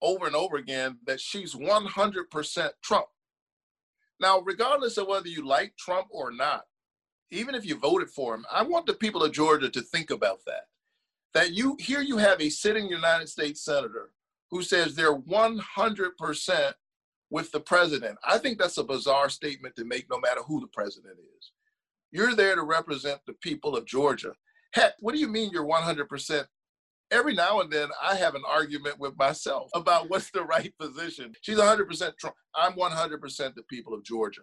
over 0.00 0.26
and 0.26 0.36
over 0.36 0.56
again 0.56 0.98
that 1.06 1.20
she's 1.20 1.54
100% 1.54 2.70
Trump. 2.82 3.06
Now, 4.20 4.40
regardless 4.40 4.96
of 4.96 5.08
whether 5.08 5.28
you 5.28 5.46
like 5.46 5.76
Trump 5.76 6.08
or 6.10 6.30
not, 6.30 6.64
even 7.30 7.54
if 7.54 7.64
you 7.64 7.76
voted 7.76 8.10
for 8.10 8.34
him, 8.34 8.44
I 8.50 8.62
want 8.62 8.86
the 8.86 8.94
people 8.94 9.22
of 9.22 9.32
Georgia 9.32 9.70
to 9.70 9.80
think 9.80 10.10
about 10.10 10.40
that. 10.46 10.64
That 11.34 11.52
you 11.52 11.76
here 11.78 12.00
you 12.00 12.18
have 12.18 12.40
a 12.40 12.50
sitting 12.50 12.88
United 12.88 13.28
States 13.28 13.64
senator 13.64 14.10
who 14.50 14.62
says 14.62 14.94
they're 14.94 15.16
100% 15.16 16.72
with 17.30 17.52
the 17.52 17.60
president. 17.60 18.18
I 18.24 18.38
think 18.38 18.58
that's 18.58 18.78
a 18.78 18.84
bizarre 18.84 19.28
statement 19.28 19.76
to 19.76 19.84
make 19.84 20.10
no 20.10 20.18
matter 20.18 20.40
who 20.42 20.60
the 20.60 20.66
president 20.66 21.14
is. 21.38 21.52
You're 22.10 22.34
there 22.34 22.56
to 22.56 22.62
represent 22.62 23.20
the 23.26 23.34
people 23.34 23.76
of 23.76 23.86
Georgia. 23.86 24.32
Heck, 24.72 24.94
what 24.98 25.14
do 25.14 25.20
you 25.20 25.28
mean 25.28 25.50
you're 25.52 25.64
100% 25.64 26.46
every 27.10 27.34
now 27.34 27.60
and 27.60 27.70
then 27.70 27.88
I 28.02 28.14
have 28.16 28.34
an 28.34 28.42
argument 28.46 28.98
with 28.98 29.16
myself 29.18 29.70
about 29.74 30.10
what's 30.10 30.30
the 30.30 30.44
right 30.44 30.72
position. 30.78 31.34
She's 31.42 31.58
100% 31.58 32.16
Trump. 32.18 32.36
I'm 32.54 32.72
100% 32.72 33.54
the 33.54 33.62
people 33.64 33.94
of 33.94 34.04
Georgia. 34.04 34.42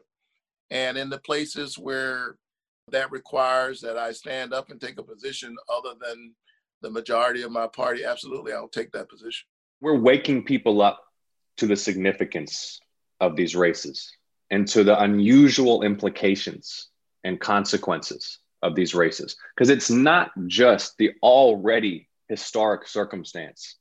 And 0.70 0.98
in 0.98 1.10
the 1.10 1.20
places 1.20 1.77
where 1.77 2.38
that 2.91 3.12
requires 3.12 3.82
that 3.82 3.98
I 3.98 4.12
stand 4.12 4.53
up 4.53 4.70
and 4.70 4.79
take 4.79 5.00
a 5.00 5.03
position 5.03 5.56
other 5.74 5.96
than 6.01 6.34
the 6.81 6.89
majority 6.89 7.43
of 7.43 7.51
my 7.51 7.67
party, 7.67 8.03
absolutely, 8.05 8.53
I'll 8.53 8.67
take 8.67 8.91
that 8.91 9.10
position. 9.10 9.48
We're 9.81 10.00
waking 10.00 10.43
people 10.43 10.81
up 10.81 11.03
to 11.57 11.67
the 11.67 11.75
significance 11.75 12.79
of 13.19 13.36
these 13.36 13.55
races 13.55 14.12
and 14.50 14.67
to 14.69 14.84
the 14.84 15.00
unusual 15.01 15.84
implications 15.84 16.89
and 17.24 17.39
consequences 17.39 18.39
of 18.62 18.75
these 18.75 18.96
races. 18.96 19.36
Because 19.55 19.69
it's 19.69 19.89
not 19.89 20.31
just 20.48 20.98
the 20.98 21.12
already 21.22 22.07
historic 22.29 22.88
circumstance 22.88 23.75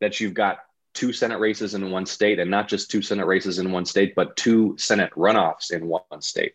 that 0.00 0.20
you've 0.20 0.34
got 0.34 0.58
two 0.92 1.12
Senate 1.12 1.40
races 1.40 1.74
in 1.74 1.90
one 1.90 2.06
state, 2.06 2.38
and 2.38 2.50
not 2.50 2.68
just 2.68 2.90
two 2.90 3.02
Senate 3.02 3.26
races 3.26 3.58
in 3.58 3.72
one 3.72 3.84
state, 3.84 4.14
but 4.14 4.36
two 4.36 4.76
Senate 4.78 5.10
runoffs 5.14 5.72
in 5.72 5.88
one 5.88 6.20
state. 6.20 6.54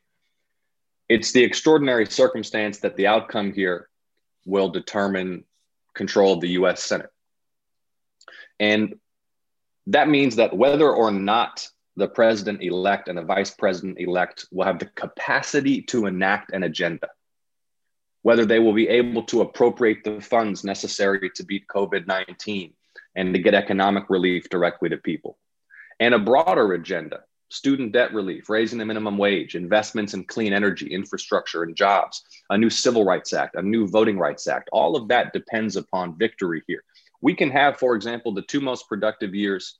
It's 1.10 1.34
the 1.34 1.44
extraordinary 1.44 2.06
circumstance 2.06 2.80
that 2.80 2.96
the 2.96 3.08
outcome 3.08 3.52
here 3.52 3.89
will 4.50 4.70
determine 4.70 5.44
control 5.94 6.34
of 6.34 6.42
the 6.42 6.50
US 6.50 6.84
Senate. 6.84 7.12
And 8.60 8.96
that 9.88 10.10
means 10.10 10.36
that 10.36 10.56
whether 10.56 10.92
or 10.92 11.12
not 11.12 11.68
the 11.96 12.08
president 12.08 12.62
elect 12.62 13.08
and 13.08 13.18
the 13.18 13.24
vice 13.24 13.52
president 13.52 14.00
elect 14.00 14.46
will 14.52 14.66
have 14.66 14.80
the 14.80 14.86
capacity 14.86 15.82
to 15.84 16.06
enact 16.06 16.52
an 16.52 16.64
agenda 16.64 17.10
whether 18.22 18.46
they 18.46 18.60
will 18.60 18.74
be 18.74 18.88
able 18.88 19.24
to 19.24 19.42
appropriate 19.42 20.04
the 20.04 20.22
funds 20.22 20.64
necessary 20.64 21.30
to 21.36 21.44
beat 21.44 21.68
COVID 21.68 22.08
19 22.08 22.74
and 23.16 23.34
to 23.34 23.40
get 23.40 23.54
economic 23.54 24.10
relief 24.10 24.50
directly 24.50 24.90
to 24.90 24.98
people. 24.98 25.38
And 26.00 26.14
a 26.14 26.20
broader 26.20 26.74
agenda 26.74 27.22
student 27.50 27.92
debt 27.92 28.14
relief, 28.14 28.50
raising 28.50 28.80
the 28.80 28.86
minimum 28.86 29.18
wage, 29.18 29.56
investments 29.56 30.14
in 30.14 30.24
clean 30.26 30.54
energy, 30.54 30.88
infrastructure, 30.88 31.64
and 31.64 31.76
jobs, 31.76 32.24
a 32.50 32.58
new 32.58 32.70
Civil 32.70 33.04
Rights 33.04 33.34
Act, 33.34 33.56
a 33.56 33.62
new 33.62 33.88
Voting 33.88 34.18
Rights 34.18 34.48
Act. 34.48 34.70
All 34.72 34.96
of 34.96 35.08
that 35.08 35.34
depends 35.34 35.76
upon 35.76 36.18
victory 36.18 36.64
here. 36.68 36.84
We 37.22 37.34
can 37.34 37.50
have, 37.52 37.78
for 37.78 37.96
example, 37.96 38.34
the 38.34 38.44
two 38.44 38.62
most 38.62 38.88
productive 38.88 39.36
years 39.36 39.78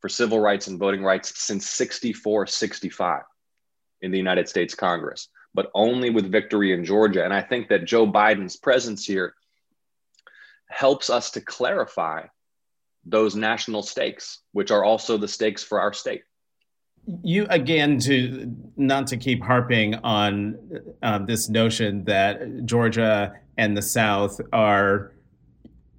for 0.00 0.08
civil 0.08 0.40
rights 0.40 0.66
and 0.66 0.78
voting 0.78 1.04
rights 1.04 1.40
since 1.40 1.68
64 1.68 2.46
65 2.46 3.22
in 4.00 4.10
the 4.10 4.18
United 4.18 4.48
States 4.48 4.74
Congress 4.74 5.28
but 5.54 5.70
only 5.74 6.10
with 6.10 6.30
victory 6.30 6.72
in 6.72 6.84
Georgia. 6.84 7.24
And 7.24 7.34
I 7.34 7.42
think 7.42 7.68
that 7.68 7.84
Joe 7.84 8.06
Biden's 8.06 8.56
presence 8.56 9.04
here 9.04 9.34
helps 10.68 11.10
us 11.10 11.32
to 11.32 11.40
clarify 11.40 12.26
those 13.04 13.34
national 13.34 13.82
stakes, 13.82 14.40
which 14.52 14.70
are 14.70 14.84
also 14.84 15.16
the 15.16 15.28
stakes 15.28 15.64
for 15.64 15.80
our 15.80 15.92
state. 15.92 16.22
You 17.06 17.46
again 17.50 17.98
to 18.00 18.54
not 18.76 19.06
to 19.08 19.16
keep 19.16 19.42
harping 19.42 19.94
on 19.96 20.56
uh, 21.02 21.18
this 21.18 21.48
notion 21.48 22.04
that 22.04 22.66
Georgia 22.66 23.34
and 23.56 23.76
the 23.76 23.82
South 23.82 24.40
are 24.52 25.12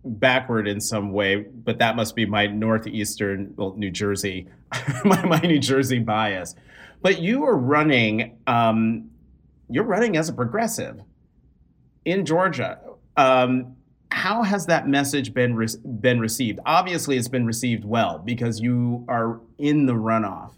backward 0.04 0.68
in 0.68 0.80
some 0.80 1.12
way, 1.12 1.38
but 1.38 1.80
that 1.80 1.96
must 1.96 2.16
be 2.16 2.26
my 2.26 2.48
northeastern, 2.48 3.54
well, 3.56 3.76
New 3.76 3.92
Jersey, 3.92 4.48
my, 5.06 5.24
my 5.26 5.40
New 5.40 5.60
Jersey 5.60 6.00
bias. 6.00 6.56
But 7.02 7.20
you 7.20 7.44
are 7.46 7.58
running 7.58 8.38
um, 8.48 9.12
you're 9.72 9.86
running 9.86 10.18
as 10.18 10.30
a 10.30 10.34
progressive 10.34 11.02
in 12.06 12.26
Georgia. 12.26 12.80
Um, 13.16 13.78
how 14.12 14.44
has 14.44 14.66
that 14.66 14.88
message 14.88 15.34
been 15.34 15.56
re- 15.56 15.68
been 16.02 16.20
received? 16.20 16.60
Obviously, 16.66 17.18
it's 17.18 17.30
been 17.30 17.46
received 17.46 17.86
well 17.86 18.20
because 18.20 18.60
you 18.60 19.06
are 19.08 19.40
in 19.58 19.86
the 19.86 19.94
runoff. 19.94 20.52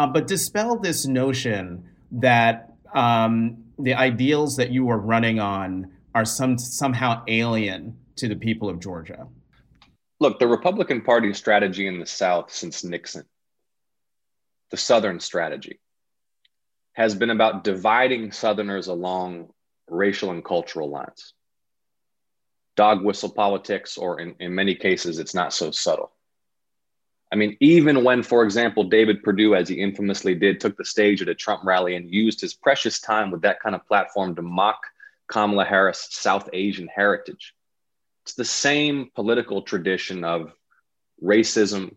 Uh, 0.00 0.06
but 0.06 0.26
dispel 0.26 0.78
this 0.78 1.04
notion 1.04 1.84
that 2.10 2.72
um, 2.94 3.62
the 3.78 3.92
ideals 3.92 4.56
that 4.56 4.70
you 4.70 4.88
are 4.88 4.98
running 4.98 5.38
on 5.38 5.92
are 6.14 6.24
some 6.24 6.56
somehow 6.56 7.22
alien 7.28 7.94
to 8.16 8.26
the 8.26 8.34
people 8.34 8.70
of 8.70 8.80
Georgia. 8.80 9.28
Look, 10.18 10.38
the 10.38 10.48
Republican 10.48 11.02
Party 11.02 11.34
strategy 11.34 11.86
in 11.86 12.00
the 12.00 12.06
South 12.06 12.50
since 12.50 12.82
Nixon, 12.82 13.26
the 14.70 14.78
Southern 14.78 15.20
strategy, 15.20 15.80
has 16.94 17.14
been 17.14 17.28
about 17.28 17.62
dividing 17.62 18.32
Southerners 18.32 18.86
along 18.86 19.50
racial 19.86 20.30
and 20.30 20.42
cultural 20.42 20.88
lines. 20.88 21.34
Dog 22.74 23.04
whistle 23.04 23.32
politics, 23.32 23.98
or 23.98 24.18
in, 24.18 24.34
in 24.40 24.54
many 24.54 24.74
cases, 24.74 25.18
it's 25.18 25.34
not 25.34 25.52
so 25.52 25.70
subtle. 25.70 26.10
I 27.32 27.36
mean, 27.36 27.56
even 27.60 28.02
when, 28.02 28.22
for 28.22 28.42
example, 28.42 28.84
David 28.84 29.22
Perdue, 29.22 29.54
as 29.54 29.68
he 29.68 29.80
infamously 29.80 30.34
did, 30.34 30.58
took 30.58 30.76
the 30.76 30.84
stage 30.84 31.22
at 31.22 31.28
a 31.28 31.34
Trump 31.34 31.64
rally 31.64 31.94
and 31.94 32.12
used 32.12 32.40
his 32.40 32.54
precious 32.54 33.00
time 33.00 33.30
with 33.30 33.42
that 33.42 33.60
kind 33.60 33.74
of 33.74 33.86
platform 33.86 34.34
to 34.34 34.42
mock 34.42 34.80
Kamala 35.28 35.64
Harris' 35.64 36.08
South 36.10 36.48
Asian 36.52 36.88
heritage. 36.88 37.54
It's 38.24 38.34
the 38.34 38.44
same 38.44 39.10
political 39.14 39.62
tradition 39.62 40.24
of 40.24 40.52
racism 41.22 41.96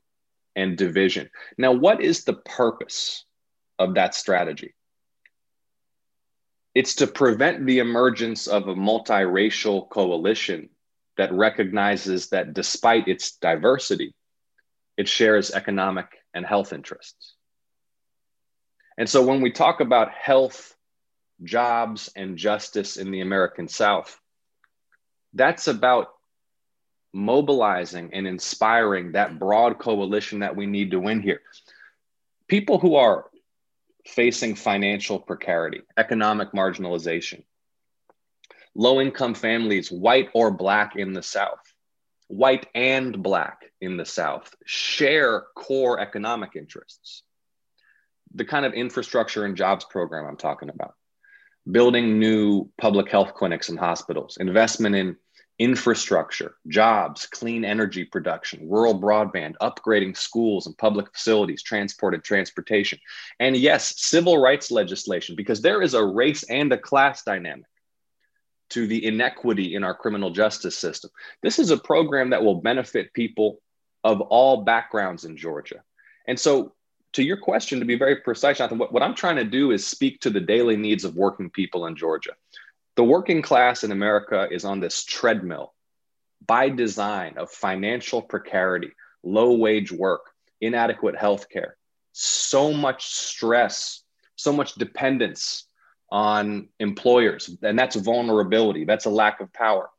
and 0.56 0.78
division. 0.78 1.30
Now, 1.58 1.72
what 1.72 2.00
is 2.00 2.24
the 2.24 2.34
purpose 2.34 3.26
of 3.80 3.96
that 3.96 4.14
strategy? 4.14 4.76
It's 6.76 6.96
to 6.96 7.08
prevent 7.08 7.66
the 7.66 7.80
emergence 7.80 8.48
of 8.48 8.68
a 8.68 8.76
multiracial 8.76 9.90
coalition 9.90 10.70
that 11.18 11.34
recognizes 11.34 12.30
that 12.30 12.54
despite 12.54 13.08
its 13.08 13.32
diversity, 13.38 14.14
it 14.98 15.08
shares 15.08 15.52
economic 15.52 16.08
and 16.34 16.46
health 16.46 16.74
interests. 16.74 17.36
And 18.98 19.10
so 19.10 19.26
when 19.26 19.42
we 19.42 19.52
talk 19.52 19.80
about 19.80 20.12
health, 20.12 20.76
jobs, 21.44 22.12
and 22.16 22.38
justice 22.38 22.98
in 22.98 23.12
the 23.12 23.22
American 23.22 23.68
South, 23.68 24.20
that's 25.34 25.68
about 25.68 26.10
mobilizing 27.12 28.12
and 28.14 28.28
inspiring 28.28 29.12
that 29.12 29.40
broad 29.40 29.80
coalition 29.80 30.40
that 30.40 30.56
we 30.56 30.66
need 30.66 30.92
to 30.92 31.00
win 31.00 31.22
here. 31.22 31.42
People 32.48 32.80
who 32.80 32.96
are 32.96 33.30
facing 34.06 34.56
financial 34.56 35.20
precarity, 35.20 35.82
economic 35.98 36.52
marginalization, 36.52 37.44
low 38.76 39.00
income 39.00 39.34
families, 39.34 39.92
white 39.92 40.30
or 40.34 40.52
black 40.52 40.96
in 40.96 41.14
the 41.14 41.24
South, 41.24 41.73
white 42.28 42.68
and 42.74 43.22
black 43.22 43.64
in 43.82 43.98
the 43.98 44.06
South, 44.06 44.54
share 44.66 45.44
core 45.56 46.00
economic 46.00 46.56
interests. 46.56 47.24
The 48.36 48.46
kind 48.46 48.66
of 48.66 48.74
infrastructure 48.74 49.46
and 49.46 49.56
jobs 49.56 49.86
program 49.86 50.26
I'm 50.26 50.38
talking 50.38 50.70
about, 50.70 50.96
building 51.70 52.20
new 52.20 52.70
public 52.80 53.10
health 53.10 53.34
clinics 53.36 53.70
and 53.70 53.78
hospitals, 53.78 54.38
investment 54.40 54.96
in 54.96 55.18
infrastructure, 55.60 56.56
jobs, 56.68 57.28
clean 57.28 57.64
energy 57.64 58.04
production, 58.04 58.68
rural 58.68 59.00
broadband, 59.00 59.54
upgrading 59.62 60.18
schools 60.18 60.66
and 60.66 60.78
public 60.78 61.14
facilities, 61.14 61.62
transport 61.62 62.16
and 62.16 62.24
transportation. 62.24 62.98
And 63.40 63.56
yes, 63.56 64.02
civil 64.02 64.40
rights 64.40 64.72
legislation, 64.72 65.36
because 65.36 65.62
there 65.62 65.84
is 65.84 65.94
a 65.94 66.04
race 66.04 66.44
and 66.44 66.74
a 66.74 66.78
class 66.78 67.24
dynamic 67.24 67.66
to 68.70 68.88
the 68.88 69.06
inequity 69.06 69.76
in 69.76 69.84
our 69.84 69.94
criminal 69.94 70.32
justice 70.32 70.78
system. 70.78 71.12
This 71.42 71.60
is 71.60 71.70
a 71.70 71.78
program 71.78 72.30
that 72.32 72.44
will 72.44 72.62
benefit 72.62 73.14
people 73.14 73.60
of 74.04 74.22
all 74.22 74.64
backgrounds 74.64 75.26
in 75.26 75.38
Georgia. 75.38 75.84
And 76.28 76.40
so, 76.40 76.74
to 77.14 77.24
your 77.24 77.38
question, 77.38 77.80
to 77.80 77.86
be 77.86 77.98
very 77.98 78.18
precise, 78.18 78.58
Jonathan, 78.58 78.80
what, 78.80 78.92
what 78.92 79.04
I'm 79.04 79.14
trying 79.14 79.36
to 79.36 79.44
do 79.44 79.72
is 79.72 79.86
speak 79.86 80.20
to 80.22 80.32
the 80.32 80.40
daily 80.40 80.76
needs 80.76 81.04
of 81.04 81.16
working 81.16 81.50
people 81.52 81.86
in 81.86 81.96
Georgia. 81.96 82.32
The 82.96 83.04
working 83.04 83.42
class 83.42 83.84
in 83.84 83.92
America 83.92 84.48
is 84.50 84.66
on 84.66 84.80
this 84.80 85.04
treadmill 85.04 85.74
by 86.46 86.70
design 86.70 87.38
of 87.38 87.52
financial 87.52 88.22
precarity, 88.22 88.92
low 89.24 89.54
wage 89.54 89.92
work, 89.92 90.22
inadequate 90.62 91.16
health 91.16 91.50
care, 91.50 91.78
so 92.12 92.74
much 92.74 93.08
stress, 93.08 94.04
so 94.36 94.52
much 94.52 94.76
dependence 94.76 95.68
on 96.14 96.70
employers, 96.80 97.50
and 97.64 97.78
that's 97.78 97.96
vulnerability, 97.96 98.86
that's 98.86 99.06
a 99.06 99.10
lack 99.10 99.42
of 99.42 99.52
power. 99.52 99.90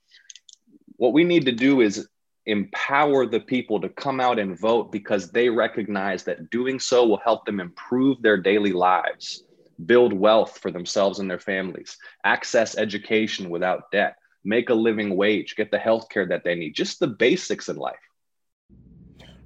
What 0.96 1.12
we 1.12 1.24
need 1.24 1.46
to 1.46 1.52
do 1.52 1.80
is 1.80 2.08
empower 2.46 3.26
the 3.26 3.40
people 3.40 3.80
to 3.80 3.88
come 3.88 4.20
out 4.20 4.38
and 4.38 4.56
vote 4.56 4.92
because 4.92 5.32
they 5.32 5.48
recognize 5.48 6.22
that 6.24 6.50
doing 6.50 6.78
so 6.78 7.04
will 7.04 7.18
help 7.18 7.44
them 7.44 7.58
improve 7.58 8.22
their 8.22 8.36
daily 8.36 8.70
lives, 8.70 9.42
build 9.86 10.12
wealth 10.12 10.58
for 10.58 10.70
themselves 10.70 11.18
and 11.18 11.28
their 11.28 11.40
families, 11.40 11.96
access 12.22 12.78
education 12.78 13.50
without 13.50 13.90
debt, 13.90 14.14
make 14.44 14.70
a 14.70 14.74
living 14.74 15.16
wage, 15.16 15.56
get 15.56 15.72
the 15.72 15.78
health 15.78 16.08
care 16.10 16.26
that 16.26 16.44
they 16.44 16.54
need, 16.54 16.76
just 16.76 17.00
the 17.00 17.08
basics 17.08 17.68
in 17.68 17.74
life. 17.74 17.96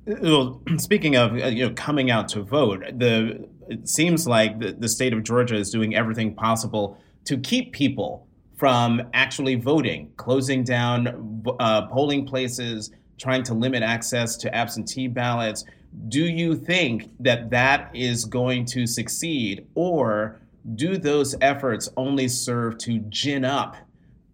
Well, 0.05 0.63
speaking 0.77 1.17
of 1.17 1.33
uh, 1.33 1.47
you 1.47 1.67
know 1.67 1.75
coming 1.75 2.11
out 2.11 2.29
to 2.31 2.43
vote, 2.43 2.85
the 2.99 3.49
it 3.69 3.89
seems 3.89 4.27
like 4.27 4.59
the, 4.59 4.73
the 4.73 4.89
state 4.89 5.13
of 5.13 5.23
Georgia 5.23 5.57
is 5.57 5.71
doing 5.71 5.95
everything 5.95 6.35
possible 6.35 6.99
to 7.25 7.39
keep 7.39 7.73
people 7.73 8.27
from 8.57 9.03
actually 9.13 9.55
voting, 9.55 10.11
closing 10.17 10.65
down 10.65 11.45
uh, 11.61 11.87
polling 11.87 12.27
places, 12.27 12.91
trying 13.19 13.43
to 13.45 13.55
limit 13.55 13.83
access 13.83 14.37
to 14.37 14.55
absentee 14.55 15.07
ballots. 15.07 15.65
Do 16.09 16.25
you 16.27 16.57
think 16.57 17.11
that 17.21 17.51
that 17.51 17.91
is 17.95 18.25
going 18.25 18.65
to 18.67 18.87
succeed, 18.87 19.67
or 19.75 20.41
do 20.75 20.99
those 20.99 21.35
efforts 21.41 21.89
only 21.97 22.29
serve 22.29 22.79
to 22.79 22.99
gin 23.09 23.45
up 23.45 23.77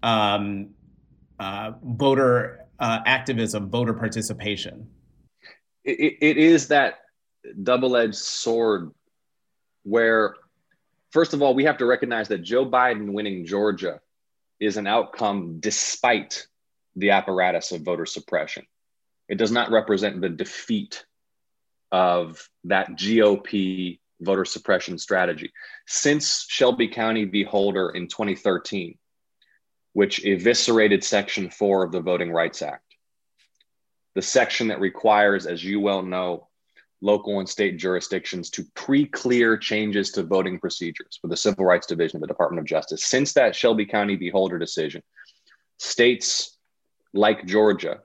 um, 0.02 0.70
uh, 1.38 1.72
voter 1.82 2.60
uh, 2.78 3.00
activism, 3.06 3.68
voter 3.68 3.94
participation? 3.94 4.88
it, 5.84 6.16
it 6.20 6.36
is 6.36 6.68
that 6.68 7.00
double-edged 7.62 8.14
sword 8.14 8.90
where 9.84 10.34
first 11.10 11.32
of 11.32 11.40
all 11.40 11.54
we 11.54 11.64
have 11.64 11.78
to 11.78 11.86
recognize 11.86 12.28
that 12.28 12.42
joe 12.42 12.66
biden 12.66 13.12
winning 13.12 13.46
georgia 13.46 14.00
is 14.60 14.76
an 14.76 14.86
outcome 14.86 15.58
despite 15.60 16.46
the 16.96 17.10
apparatus 17.10 17.72
of 17.72 17.82
voter 17.82 18.06
suppression. 18.06 18.64
It 19.28 19.36
does 19.36 19.50
not 19.50 19.70
represent 19.70 20.20
the 20.20 20.28
defeat 20.28 21.04
of 21.90 22.48
that 22.64 22.90
gop 22.92 23.98
voter 24.20 24.44
suppression 24.44 24.98
strategy. 24.98 25.52
Since 25.86 26.46
shelby 26.48 26.88
county 26.88 27.24
v. 27.24 27.42
Holder 27.44 27.90
in 27.90 28.08
2013 28.08 28.98
which 29.92 30.24
eviscerated 30.24 31.04
section 31.04 31.50
4 31.50 31.84
of 31.84 31.92
the 31.92 32.00
voting 32.00 32.32
rights 32.32 32.62
act 32.62 32.82
the 34.14 34.22
section 34.22 34.68
that 34.68 34.80
requires, 34.80 35.44
as 35.44 35.62
you 35.62 35.80
well 35.80 36.02
know, 36.02 36.46
local 37.00 37.38
and 37.38 37.48
state 37.48 37.78
jurisdictions 37.78 38.50
to 38.50 38.64
pre-clear 38.74 39.56
changes 39.56 40.10
to 40.12 40.22
voting 40.22 40.58
procedures 40.58 41.18
for 41.20 41.28
the 41.28 41.36
Civil 41.36 41.64
Rights 41.64 41.86
Division 41.86 42.16
of 42.16 42.20
the 42.22 42.26
Department 42.26 42.60
of 42.60 42.66
Justice. 42.66 43.04
Since 43.04 43.34
that 43.34 43.54
Shelby 43.54 43.86
County 43.86 44.16
v. 44.16 44.30
Holder 44.30 44.58
decision, 44.58 45.02
states 45.78 46.56
like 47.12 47.46
Georgia 47.46 48.00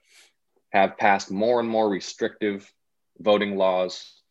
have 0.71 0.97
passed 0.97 1.31
more 1.31 1.59
and 1.59 1.69
more 1.69 1.89
restrictive 1.89 2.71
voting 3.19 3.55
laws, 3.57 4.21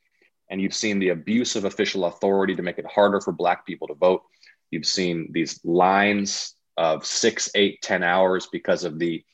and 0.50 0.60
you've 0.60 0.74
seen 0.74 0.98
the 0.98 1.10
abuse 1.10 1.56
of 1.56 1.64
official 1.64 2.04
authority 2.04 2.54
to 2.54 2.62
make 2.62 2.78
it 2.78 2.86
harder 2.86 3.20
for 3.20 3.32
Black 3.32 3.66
people 3.66 3.88
to 3.88 3.94
vote. 3.94 4.22
You've 4.70 4.86
seen 4.86 5.30
these 5.32 5.60
lines 5.64 6.54
of 6.76 7.04
six, 7.04 7.50
eight, 7.54 7.82
ten 7.82 8.02
hours 8.02 8.48
because 8.52 8.84
of 8.84 8.98
the 8.98 9.24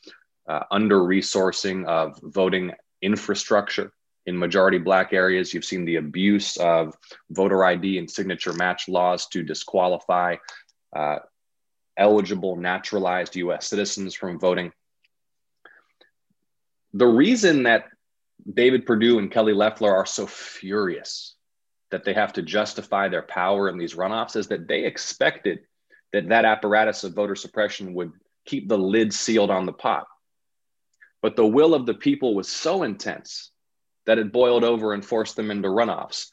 uh, 0.47 0.63
under 0.71 0.99
resourcing 0.99 1.85
of 1.85 2.19
voting 2.23 2.71
infrastructure 3.01 3.91
in 4.25 4.37
majority 4.37 4.77
black 4.77 5.13
areas. 5.13 5.53
You've 5.53 5.65
seen 5.65 5.85
the 5.85 5.97
abuse 5.97 6.57
of 6.57 6.97
voter 7.29 7.63
ID 7.63 7.97
and 7.97 8.09
signature 8.09 8.53
match 8.53 8.87
laws 8.87 9.27
to 9.27 9.43
disqualify 9.43 10.37
uh, 10.95 11.17
eligible 11.97 12.55
naturalized 12.55 13.35
US 13.35 13.67
citizens 13.67 14.15
from 14.15 14.39
voting. 14.39 14.71
The 16.93 17.07
reason 17.07 17.63
that 17.63 17.85
David 18.51 18.85
Perdue 18.85 19.19
and 19.19 19.31
Kelly 19.31 19.53
Loeffler 19.53 19.93
are 19.93 20.05
so 20.05 20.27
furious 20.27 21.35
that 21.91 22.03
they 22.03 22.13
have 22.13 22.33
to 22.33 22.41
justify 22.41 23.09
their 23.09 23.21
power 23.21 23.69
in 23.69 23.77
these 23.77 23.95
runoffs 23.95 24.35
is 24.35 24.47
that 24.47 24.67
they 24.67 24.85
expected 24.85 25.59
that 26.13 26.29
that 26.29 26.45
apparatus 26.45 27.03
of 27.03 27.13
voter 27.13 27.35
suppression 27.35 27.93
would 27.93 28.11
keep 28.45 28.67
the 28.67 28.77
lid 28.77 29.13
sealed 29.13 29.51
on 29.51 29.65
the 29.65 29.73
pot. 29.73 30.07
But 31.21 31.35
the 31.35 31.45
will 31.45 31.73
of 31.73 31.85
the 31.85 31.93
people 31.93 32.35
was 32.35 32.47
so 32.47 32.83
intense 32.83 33.51
that 34.05 34.17
it 34.17 34.31
boiled 34.31 34.63
over 34.63 34.93
and 34.93 35.03
forced 35.03 35.35
them 35.35 35.51
into 35.51 35.67
runoffs. 35.67 36.31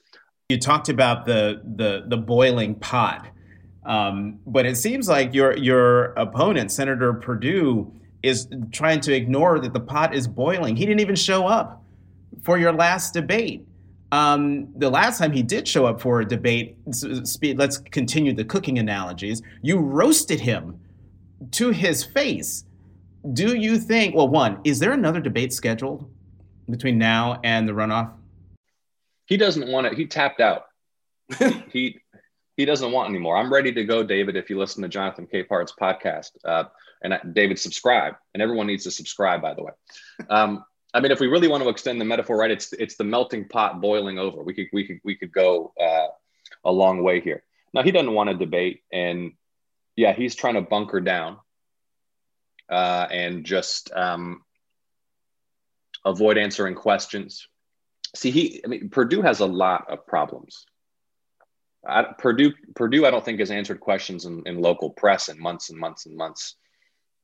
You 0.49 0.59
talked 0.59 0.89
about 0.89 1.25
the 1.25 1.63
the, 1.77 2.05
the 2.07 2.17
boiling 2.17 2.75
pot, 2.75 3.29
um, 3.85 4.39
but 4.47 4.67
it 4.67 4.77
seems 4.77 5.09
like 5.09 5.35
your 5.35 5.57
your 5.57 6.13
opponent, 6.13 6.71
Senator 6.71 7.15
Perdue, 7.15 7.93
is 8.23 8.49
trying 8.71 9.01
to 9.01 9.15
ignore 9.15 9.59
that 9.61 9.73
the 9.73 9.81
pot 9.81 10.15
is 10.15 10.29
boiling. 10.29 10.77
He 10.77 10.87
didn't 10.87 11.01
even 11.01 11.17
show 11.17 11.47
up 11.47 11.83
for 12.43 12.59
your 12.59 12.73
last 12.73 13.15
debate. 13.15 13.67
Um, 14.11 14.69
the 14.77 14.91
last 14.91 15.19
time 15.19 15.33
he 15.33 15.43
did 15.43 15.67
show 15.67 15.87
up 15.87 16.03
for 16.03 16.21
a 16.21 16.29
debate, 16.29 16.77
let's 17.55 17.79
continue 17.79 18.35
the 18.35 18.45
cooking 18.45 18.79
analogies. 18.79 19.41
You 19.63 19.79
roasted 19.79 20.39
him 20.39 20.79
to 21.53 21.71
his 21.71 22.05
face. 22.05 22.65
Do 23.33 23.57
you 23.57 23.79
think? 23.79 24.15
Well, 24.15 24.29
one, 24.29 24.61
is 24.65 24.81
there 24.81 24.93
another 24.93 25.21
debate 25.21 25.55
scheduled 25.55 26.12
between 26.73 26.99
now 26.99 27.39
and 27.45 27.69
the 27.69 27.73
runoff? 27.73 28.11
He 29.27 29.37
doesn't 29.37 29.71
want 29.71 29.87
it. 29.87 29.95
He 29.95 30.07
tapped 30.07 30.41
out. 30.41 30.65
he 31.69 32.01
he 32.57 32.65
doesn't 32.65 32.91
want 32.91 33.09
anymore. 33.09 33.37
I'm 33.37 33.53
ready 33.53 33.73
to 33.73 33.85
go, 33.85 34.03
David. 34.03 34.37
If 34.37 34.51
you 34.51 34.59
listen 34.59 34.83
to 34.83 34.89
Jonathan 34.89 35.27
Capehart's 35.27 35.73
podcast, 35.81 36.33
uh, 36.45 36.65
and 37.03 37.19
David, 37.33 37.59
subscribe, 37.59 38.15
and 38.35 38.43
everyone 38.43 38.67
needs 38.67 38.85
to 38.85 38.91
subscribe, 38.91 39.41
by 39.41 39.55
the 39.55 39.63
way. 39.63 39.73
Um, 40.29 40.65
I 40.95 41.01
mean, 41.01 41.13
if 41.13 41.21
we 41.21 41.29
really 41.29 41.49
want 41.49 41.63
to 41.63 41.69
extend 41.69 42.01
the 42.01 42.05
metaphor, 42.05 42.37
right? 42.37 42.51
It's 42.51 42.73
it's 42.73 42.97
the 42.97 43.05
melting 43.05 43.49
pot 43.49 43.81
boiling 43.81 44.19
over. 44.19 44.43
We 44.43 44.55
could 44.55 44.67
we 44.73 44.87
could 44.87 45.01
we 45.05 45.15
could 45.15 45.33
go 45.33 45.73
uh, 45.81 46.09
a 46.65 46.73
long 46.73 47.03
way 47.03 47.21
here. 47.21 47.45
Now 47.73 47.83
he 47.83 47.93
doesn't 47.93 48.13
want 48.13 48.29
to 48.29 48.37
debate, 48.37 48.83
and 48.93 49.33
yeah, 49.97 50.13
he's 50.13 50.35
trying 50.35 50.55
to 50.55 50.63
bunker 50.63 51.01
down 51.01 51.39
uh, 52.69 53.07
and 53.11 53.45
just 53.45 53.93
um, 53.95 54.43
avoid 56.05 56.39
answering 56.39 56.75
questions. 56.75 57.49
See, 58.15 58.31
he 58.31 58.61
I 58.65 58.69
mean, 58.69 58.91
Perdue 58.91 59.23
has 59.23 59.41
a 59.41 59.47
lot 59.47 59.91
of 59.91 60.07
problems. 60.07 60.67
I, 61.87 62.05
Perdue 62.19 62.53
Perdue, 62.75 63.07
I 63.07 63.11
don't 63.11 63.25
think 63.25 63.41
has 63.41 63.51
answered 63.51 63.81
questions 63.81 64.25
in, 64.25 64.43
in 64.47 64.61
local 64.61 64.91
press 64.91 65.29
in 65.29 65.41
months 65.41 65.71
and 65.71 65.79
months 65.79 66.07
and 66.07 66.17
months. 66.17 66.57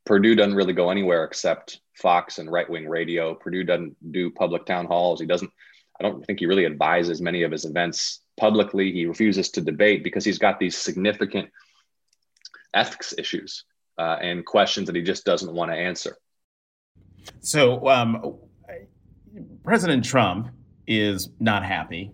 Perdue 0.05 0.35
doesn't 0.35 0.55
really 0.55 0.73
go 0.73 0.91
anywhere 0.91 1.25
except 1.25 1.81
Fox 1.95 2.39
and 2.39 2.51
right 2.51 2.69
wing 2.69 2.89
radio. 2.89 3.35
Perdue 3.35 3.65
doesn't 3.65 3.97
do 4.13 4.31
public 4.31 4.65
town 4.65 4.87
halls. 4.87 5.21
He 5.21 5.27
doesn't, 5.27 5.51
I 6.01 6.03
don't 6.03 6.25
think 6.25 6.41
he 6.41 6.47
really 6.47 6.65
advises 6.65 7.21
many 7.21 7.43
of 7.43 7.53
his 7.53 7.67
events 7.67 8.21
publicly. 8.39 8.91
He 8.91 9.05
refuses 9.05 9.51
to 9.51 9.61
debate 9.61 10.03
because 10.03 10.25
he's 10.25 10.39
got 10.39 10.59
these 10.59 10.79
significant 10.79 11.51
ethics 12.73 13.13
issues 13.19 13.65
uh, 13.99 14.17
and 14.21 14.47
questions 14.47 14.87
that 14.87 14.97
he 14.97 15.03
just 15.03 15.27
doesn't 15.27 15.53
want 15.53 15.71
to 15.73 15.77
answer. 15.77 16.17
So, 17.41 17.87
um, 17.89 18.39
President 19.69 20.03
Trump 20.03 20.49
is 20.87 21.29
not 21.41 21.63
happy. 21.63 22.11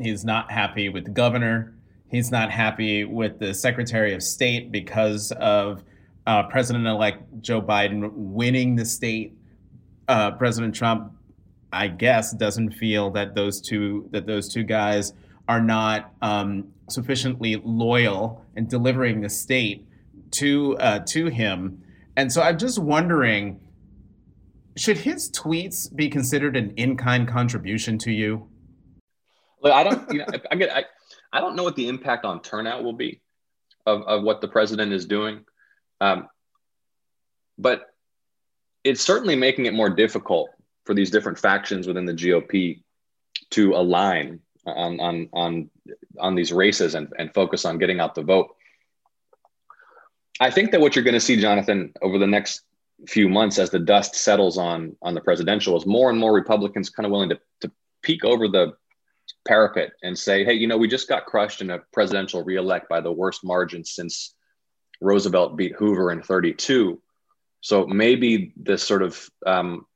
He's 0.00 0.24
not 0.24 0.50
happy 0.50 0.88
with 0.88 1.04
the 1.04 1.12
governor. 1.12 1.72
He's 2.10 2.32
not 2.32 2.50
happy 2.50 3.04
with 3.04 3.38
the 3.38 3.54
Secretary 3.54 4.12
of 4.12 4.24
State 4.24 4.72
because 4.72 5.30
of 5.30 5.84
uh, 6.26 6.42
President-elect 6.48 7.42
Joe 7.42 7.62
Biden 7.62 8.10
winning 8.12 8.74
the 8.74 8.84
state. 8.84 9.38
Uh, 10.08 10.32
President 10.32 10.74
Trump, 10.74 11.12
I 11.72 11.86
guess, 11.86 12.32
doesn't 12.32 12.72
feel 12.72 13.12
that 13.12 13.36
those 13.36 13.60
two 13.60 14.08
that 14.10 14.26
those 14.26 14.52
two 14.52 14.64
guys 14.64 15.12
are 15.46 15.62
not 15.62 16.12
um, 16.22 16.72
sufficiently 16.90 17.54
loyal 17.64 18.44
in 18.56 18.66
delivering 18.66 19.20
the 19.20 19.30
state 19.30 19.86
to 20.32 20.76
uh, 20.78 20.98
to 21.06 21.26
him. 21.26 21.84
And 22.16 22.32
so 22.32 22.42
I'm 22.42 22.58
just 22.58 22.80
wondering, 22.80 23.60
should 24.76 24.98
his 24.98 25.30
tweets 25.30 25.94
be 25.94 26.08
considered 26.08 26.56
an 26.56 26.72
in-kind 26.76 27.28
contribution 27.28 27.98
to 27.98 28.12
you? 28.12 28.48
Look, 29.62 29.72
I 29.72 29.82
don't. 29.82 30.12
You 30.12 30.18
know, 30.18 30.26
I. 30.50 30.54
I, 30.54 30.84
I 31.32 31.40
don't 31.40 31.56
know 31.56 31.64
what 31.64 31.76
the 31.76 31.88
impact 31.88 32.24
on 32.24 32.40
turnout 32.40 32.84
will 32.84 32.92
be 32.92 33.20
of, 33.84 34.02
of 34.02 34.22
what 34.22 34.40
the 34.40 34.48
president 34.48 34.92
is 34.92 35.06
doing. 35.06 35.44
Um, 36.00 36.28
but 37.58 37.86
it's 38.84 39.00
certainly 39.00 39.36
making 39.36 39.66
it 39.66 39.74
more 39.74 39.90
difficult 39.90 40.50
for 40.84 40.94
these 40.94 41.10
different 41.10 41.38
factions 41.38 41.86
within 41.86 42.04
the 42.04 42.12
GOP 42.12 42.82
to 43.50 43.74
align 43.74 44.40
on 44.66 45.00
on 45.00 45.28
on 45.32 45.70
on 46.18 46.34
these 46.34 46.52
races 46.52 46.94
and, 46.94 47.12
and 47.18 47.32
focus 47.34 47.64
on 47.64 47.78
getting 47.78 48.00
out 48.00 48.14
the 48.14 48.22
vote. 48.22 48.54
I 50.38 50.50
think 50.50 50.70
that 50.72 50.80
what 50.80 50.94
you're 50.94 51.04
going 51.04 51.14
to 51.14 51.20
see, 51.20 51.40
Jonathan, 51.40 51.94
over 52.02 52.18
the 52.18 52.26
next 52.26 52.62
few 53.06 53.28
months 53.28 53.58
as 53.58 53.70
the 53.70 53.78
dust 53.78 54.14
settles 54.14 54.56
on 54.56 54.96
on 55.02 55.14
the 55.14 55.20
presidential 55.20 55.76
is 55.76 55.86
more 55.86 56.10
and 56.10 56.18
more 56.18 56.32
Republicans 56.32 56.90
kind 56.90 57.04
of 57.04 57.12
willing 57.12 57.28
to, 57.28 57.38
to 57.60 57.70
peek 58.02 58.24
over 58.24 58.48
the 58.48 58.72
parapet 59.46 59.92
and 60.02 60.18
say, 60.18 60.44
hey, 60.44 60.54
you 60.54 60.66
know, 60.66 60.76
we 60.76 60.88
just 60.88 61.08
got 61.08 61.26
crushed 61.26 61.60
in 61.60 61.70
a 61.70 61.80
presidential 61.92 62.42
reelect 62.42 62.88
by 62.88 63.00
the 63.00 63.12
worst 63.12 63.44
margin 63.44 63.84
since 63.84 64.34
Roosevelt 65.00 65.56
beat 65.56 65.74
Hoover 65.74 66.10
in 66.10 66.22
32. 66.22 67.00
So 67.60 67.86
maybe 67.86 68.52
this 68.56 68.82
sort 68.82 69.02
of 69.02 69.28
um, 69.44 69.86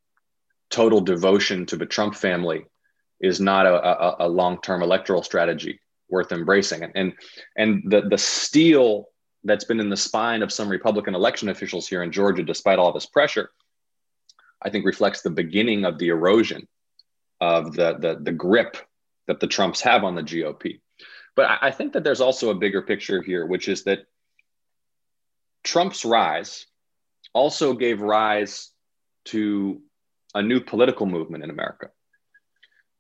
total 0.71 1.01
devotion 1.01 1.67
to 1.67 1.77
the 1.77 1.87
Trump 1.87 2.15
family 2.15 2.65
is 3.21 3.41
not 3.41 3.67
a, 3.67 3.75
a, 3.75 4.17
a 4.27 4.29
long-term 4.29 4.83
electoral 4.83 5.23
strategy 5.23 5.81
worth 6.09 6.33
embracing. 6.33 6.83
And 6.83 6.93
and, 6.95 7.13
and 7.57 7.83
the, 7.87 8.03
the 8.03 8.19
steel 8.19 9.07
that's 9.45 9.65
been 9.65 9.81
in 9.81 9.91
the 9.91 9.97
spine 9.97 10.43
of 10.43 10.53
some 10.53 10.69
Republican 10.69 11.15
election 11.15 11.49
officials 11.49 11.89
here 11.89 12.03
in 12.03 12.13
Georgia, 12.13 12.43
despite 12.43 12.79
all 12.79 12.93
this 12.93 13.07
pressure, 13.07 13.51
I 14.63 14.71
think 14.71 14.85
reflects 14.85 15.23
the 15.23 15.31
beginning 15.31 15.85
of 15.85 15.99
the 15.99 16.09
erosion 16.09 16.69
of 17.41 17.75
the, 17.75 17.97
the, 17.99 18.19
the 18.21 18.33
grip 18.33 18.77
that 19.27 19.41
the 19.41 19.47
Trumps 19.47 19.81
have 19.81 20.05
on 20.05 20.15
the 20.15 20.23
GOP. 20.23 20.81
But 21.35 21.47
I, 21.47 21.59
I 21.63 21.71
think 21.71 21.95
that 21.95 22.05
there's 22.05 22.21
also 22.21 22.51
a 22.51 22.55
bigger 22.55 22.83
picture 22.83 23.23
here, 23.23 23.47
which 23.47 23.69
is 23.69 23.85
that 23.85 24.07
Trump's 25.63 26.05
rise 26.05 26.67
also 27.33 27.75
gave 27.75 28.01
rise 28.01 28.71
to 29.27 29.81
a 30.35 30.43
new 30.43 30.61
political 30.61 31.07
movement 31.07 31.45
in 31.45 31.51
America. 31.51 31.91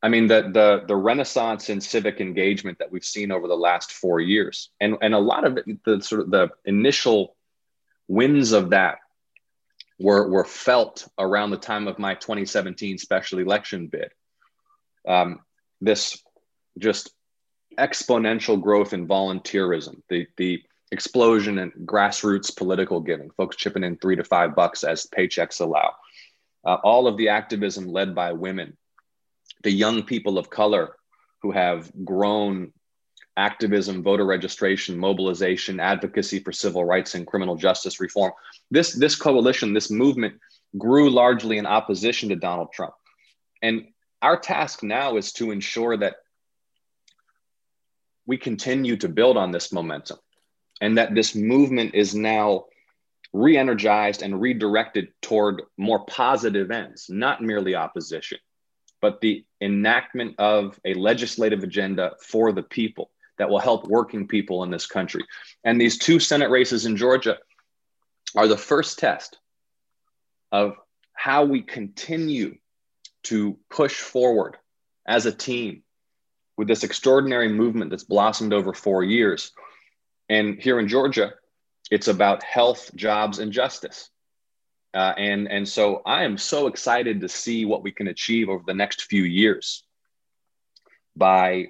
I 0.02 0.08
mean, 0.08 0.28
the, 0.28 0.50
the, 0.52 0.84
the 0.86 0.96
renaissance 0.96 1.68
in 1.68 1.80
civic 1.80 2.20
engagement 2.20 2.78
that 2.78 2.90
we've 2.90 3.04
seen 3.04 3.30
over 3.30 3.46
the 3.46 3.56
last 3.56 3.92
four 3.92 4.18
years, 4.20 4.70
and, 4.80 4.96
and 5.02 5.14
a 5.14 5.18
lot 5.18 5.44
of 5.44 5.58
it, 5.58 5.84
the 5.84 6.00
sort 6.00 6.22
of 6.22 6.30
the 6.30 6.48
initial 6.64 7.36
winds 8.08 8.52
of 8.52 8.70
that 8.70 8.98
were, 9.98 10.28
were 10.28 10.44
felt 10.44 11.06
around 11.18 11.50
the 11.50 11.58
time 11.58 11.86
of 11.86 11.98
my 11.98 12.14
2017 12.14 12.96
special 12.96 13.38
election 13.40 13.88
bid. 13.88 14.10
Um, 15.06 15.40
this 15.82 16.22
just 16.78 17.10
exponential 17.78 18.60
growth 18.60 18.94
in 18.94 19.06
volunteerism, 19.06 20.00
the, 20.08 20.26
the 20.38 20.62
explosion 20.90 21.58
in 21.58 21.70
grassroots 21.84 22.54
political 22.56 23.00
giving, 23.00 23.30
folks 23.30 23.56
chipping 23.56 23.84
in 23.84 23.96
three 23.96 24.16
to 24.16 24.24
five 24.24 24.54
bucks 24.54 24.82
as 24.82 25.06
paychecks 25.06 25.60
allow. 25.60 25.94
Uh, 26.64 26.76
all 26.82 27.06
of 27.06 27.16
the 27.16 27.28
activism 27.28 27.86
led 27.86 28.14
by 28.14 28.32
women, 28.32 28.76
the 29.62 29.70
young 29.70 30.02
people 30.02 30.38
of 30.38 30.50
color 30.50 30.96
who 31.42 31.52
have 31.52 31.90
grown 32.04 32.72
activism, 33.36 34.02
voter 34.02 34.26
registration, 34.26 34.98
mobilization, 34.98 35.80
advocacy 35.80 36.40
for 36.40 36.52
civil 36.52 36.84
rights 36.84 37.14
and 37.14 37.26
criminal 37.26 37.56
justice 37.56 38.00
reform. 38.00 38.32
This, 38.70 38.92
this 38.92 39.16
coalition, 39.16 39.72
this 39.72 39.90
movement 39.90 40.34
grew 40.76 41.10
largely 41.10 41.58
in 41.58 41.66
opposition 41.66 42.28
to 42.28 42.36
Donald 42.36 42.68
Trump. 42.72 42.94
And 43.62 43.86
our 44.22 44.38
task 44.38 44.82
now 44.82 45.16
is 45.16 45.32
to 45.34 45.50
ensure 45.50 45.96
that 45.96 46.16
we 48.26 48.36
continue 48.36 48.96
to 48.98 49.08
build 49.08 49.36
on 49.36 49.50
this 49.50 49.72
momentum 49.72 50.18
and 50.80 50.98
that 50.98 51.14
this 51.14 51.34
movement 51.34 51.94
is 51.94 52.14
now 52.14 52.66
re 53.32 53.56
energized 53.56 54.22
and 54.22 54.40
redirected 54.40 55.08
toward 55.22 55.62
more 55.76 56.04
positive 56.04 56.70
ends, 56.70 57.06
not 57.08 57.42
merely 57.42 57.74
opposition, 57.74 58.38
but 59.00 59.20
the 59.20 59.44
enactment 59.60 60.34
of 60.38 60.78
a 60.84 60.94
legislative 60.94 61.62
agenda 61.62 62.12
for 62.20 62.52
the 62.52 62.62
people 62.62 63.10
that 63.38 63.48
will 63.48 63.58
help 63.58 63.86
working 63.86 64.28
people 64.28 64.62
in 64.62 64.70
this 64.70 64.86
country. 64.86 65.24
And 65.64 65.80
these 65.80 65.98
two 65.98 66.20
Senate 66.20 66.50
races 66.50 66.86
in 66.86 66.96
Georgia 66.96 67.38
are 68.36 68.46
the 68.46 68.56
first 68.56 68.98
test 68.98 69.38
of 70.52 70.76
how 71.12 71.44
we 71.44 71.62
continue 71.62 72.56
to 73.24 73.58
push 73.70 73.94
forward 73.94 74.56
as 75.06 75.26
a 75.26 75.32
team 75.32 75.82
with 76.56 76.68
this 76.68 76.84
extraordinary 76.84 77.48
movement 77.48 77.90
that's 77.90 78.04
blossomed 78.04 78.52
over 78.52 78.72
four 78.74 79.02
years 79.02 79.52
and 80.30 80.62
here 80.62 80.78
in 80.78 80.86
Georgia, 80.86 81.34
it's 81.90 82.06
about 82.06 82.44
health, 82.44 82.94
jobs, 82.94 83.40
and 83.40 83.50
justice. 83.50 84.10
Uh, 84.92 85.14
and, 85.16 85.48
and 85.48 85.68
so 85.68 86.02
I 86.04 86.24
am 86.24 86.36
so 86.36 86.66
excited 86.66 87.20
to 87.20 87.28
see 87.28 87.64
what 87.64 87.82
we 87.82 87.92
can 87.92 88.08
achieve 88.08 88.48
over 88.48 88.64
the 88.66 88.74
next 88.74 89.02
few 89.02 89.22
years 89.22 89.84
by 91.16 91.68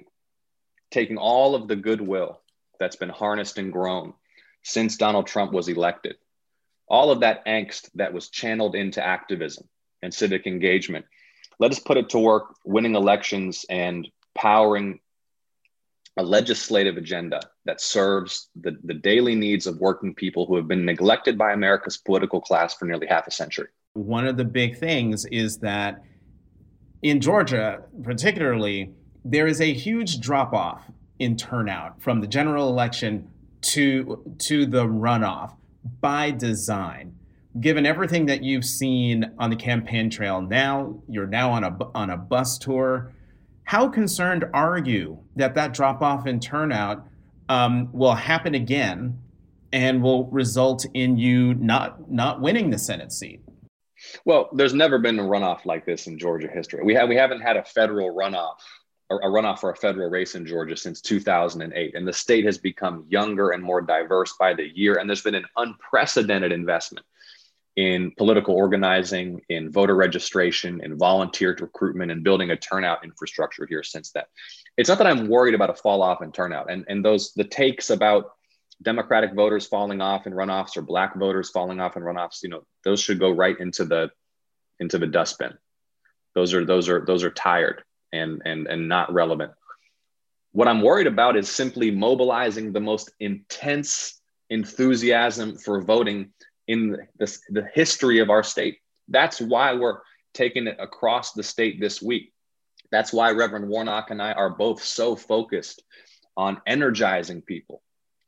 taking 0.89 1.17
all 1.17 1.53
of 1.53 1.67
the 1.67 1.75
goodwill 1.75 2.41
that's 2.79 2.95
been 2.95 3.09
harnessed 3.09 3.59
and 3.59 3.71
grown 3.71 4.13
since 4.63 4.97
Donald 4.97 5.27
Trump 5.27 5.51
was 5.51 5.67
elected, 5.67 6.15
all 6.87 7.11
of 7.11 7.19
that 7.19 7.45
angst 7.45 7.89
that 7.95 8.13
was 8.13 8.29
channeled 8.29 8.75
into 8.75 9.05
activism 9.05 9.67
and 10.01 10.13
civic 10.13 10.47
engagement. 10.47 11.05
Let 11.59 11.71
us 11.71 11.79
put 11.79 11.97
it 11.97 12.09
to 12.09 12.19
work 12.19 12.55
winning 12.65 12.95
elections 12.95 13.65
and 13.69 14.07
powering 14.33 14.99
a 16.17 16.23
legislative 16.23 16.97
agenda 16.97 17.50
that 17.65 17.79
serves 17.79 18.49
the, 18.55 18.77
the 18.83 18.93
daily 18.93 19.35
needs 19.35 19.67
of 19.67 19.79
working 19.79 20.13
people 20.15 20.45
who 20.45 20.55
have 20.55 20.67
been 20.67 20.85
neglected 20.85 21.37
by 21.37 21.53
America's 21.53 21.97
political 21.97 22.41
class 22.41 22.73
for 22.73 22.85
nearly 22.85 23.07
half 23.07 23.27
a 23.27 23.31
century. 23.31 23.67
One 23.93 24.25
of 24.25 24.37
the 24.37 24.45
big 24.45 24.77
things 24.77 25.25
is 25.25 25.57
that 25.59 26.03
in 27.01 27.19
Georgia, 27.19 27.83
particularly, 28.03 28.93
there 29.25 29.47
is 29.47 29.61
a 29.61 29.73
huge 29.73 30.19
drop 30.19 30.53
off 30.53 30.89
in 31.19 31.35
turnout 31.35 32.01
from 32.01 32.21
the 32.21 32.27
general 32.27 32.69
election 32.69 33.27
to 33.61 34.35
to 34.39 34.65
the 34.65 34.85
runoff 34.85 35.55
by 35.99 36.31
design. 36.31 37.15
Given 37.59 37.85
everything 37.85 38.25
that 38.27 38.43
you've 38.43 38.65
seen 38.65 39.31
on 39.37 39.49
the 39.49 39.55
campaign 39.55 40.09
trail, 40.09 40.41
now 40.41 41.01
you're 41.07 41.27
now 41.27 41.51
on 41.51 41.63
a 41.63 41.77
on 41.93 42.09
a 42.09 42.17
bus 42.17 42.57
tour. 42.57 43.11
How 43.65 43.87
concerned 43.87 44.45
are 44.53 44.79
you 44.79 45.19
that 45.35 45.53
that 45.55 45.73
drop 45.73 46.01
off 46.01 46.25
in 46.25 46.39
turnout 46.39 47.05
um, 47.51 47.89
will 47.91 48.15
happen 48.15 48.55
again 48.55 49.19
and 49.73 50.01
will 50.01 50.25
result 50.27 50.85
in 50.93 51.17
you 51.17 51.53
not 51.55 52.09
not 52.09 52.39
winning 52.39 52.69
the 52.69 52.77
Senate 52.77 53.11
seat? 53.11 53.41
Well, 54.25 54.49
there's 54.53 54.73
never 54.73 54.97
been 54.99 55.19
a 55.19 55.23
runoff 55.23 55.65
like 55.65 55.85
this 55.85 56.07
in 56.07 56.17
Georgia 56.17 56.47
history. 56.47 56.81
We 56.83 56.95
have 56.95 57.09
we 57.09 57.15
haven't 57.15 57.41
had 57.41 57.57
a 57.57 57.63
federal 57.63 58.15
runoff 58.15 58.59
a 59.11 59.27
runoff 59.27 59.59
for 59.59 59.71
a 59.71 59.75
federal 59.75 60.09
race 60.09 60.35
in 60.35 60.45
Georgia 60.45 60.77
since 60.77 61.01
2008. 61.01 61.95
And 61.95 62.07
the 62.07 62.13
state 62.13 62.45
has 62.45 62.57
become 62.57 63.05
younger 63.09 63.49
and 63.49 63.61
more 63.61 63.81
diverse 63.81 64.33
by 64.39 64.53
the 64.53 64.69
year. 64.73 64.95
And 64.95 65.09
there's 65.09 65.21
been 65.21 65.35
an 65.35 65.45
unprecedented 65.57 66.53
investment 66.53 67.05
in 67.75 68.11
political 68.17 68.55
organizing, 68.55 69.41
in 69.49 69.71
voter 69.71 69.95
registration, 69.95 70.81
in 70.83 70.97
volunteer 70.97 71.55
recruitment, 71.59 72.11
and 72.11 72.23
building 72.23 72.51
a 72.51 72.57
turnout 72.57 73.03
infrastructure 73.03 73.65
here 73.65 73.83
since 73.83 74.11
then. 74.11 74.23
It's 74.77 74.89
not 74.89 74.97
that 74.97 75.07
I'm 75.07 75.29
worried 75.29 75.55
about 75.55 75.69
a 75.69 75.73
fall 75.73 76.01
off 76.01 76.21
in 76.21 76.31
turnout. 76.31 76.69
And, 76.69 76.85
and 76.87 77.03
those 77.03 77.33
the 77.33 77.43
takes 77.43 77.89
about 77.89 78.31
Democratic 78.81 79.33
voters 79.33 79.67
falling 79.67 80.01
off 80.01 80.27
in 80.27 80.33
runoffs 80.33 80.75
or 80.75 80.81
black 80.81 81.15
voters 81.15 81.49
falling 81.49 81.79
off 81.79 81.95
in 81.95 82.03
runoffs, 82.03 82.43
you 82.43 82.49
know, 82.49 82.65
those 82.83 82.99
should 82.99 83.19
go 83.19 83.31
right 83.31 83.59
into 83.59 83.85
the 83.85 84.09
into 84.79 84.97
the 84.97 85.07
dustbin. 85.07 85.53
Those 86.33 86.53
are 86.53 86.65
those 86.65 86.89
are 86.89 87.05
those 87.05 87.23
are 87.23 87.31
tired 87.31 87.83
and 88.11 88.41
and 88.45 88.67
and 88.67 88.89
not 88.89 89.13
relevant. 89.13 89.51
What 90.51 90.67
I'm 90.67 90.81
worried 90.81 91.07
about 91.07 91.37
is 91.37 91.49
simply 91.49 91.91
mobilizing 91.91 92.73
the 92.73 92.79
most 92.79 93.11
intense 93.19 94.19
enthusiasm 94.49 95.57
for 95.57 95.81
voting 95.81 96.31
in 96.71 96.97
the, 97.17 97.39
the 97.49 97.67
history 97.73 98.19
of 98.19 98.29
our 98.29 98.43
state. 98.43 98.77
That's 99.07 99.41
why 99.41 99.73
we're 99.73 99.99
taking 100.33 100.67
it 100.67 100.77
across 100.79 101.33
the 101.33 101.43
state 101.43 101.79
this 101.79 102.01
week. 102.01 102.33
That's 102.91 103.13
why 103.13 103.31
Reverend 103.31 103.67
Warnock 103.67 104.11
and 104.11 104.21
I 104.21 104.33
are 104.33 104.49
both 104.49 104.83
so 104.83 105.15
focused 105.15 105.83
on 106.37 106.61
energizing 106.65 107.41
people, 107.41 107.81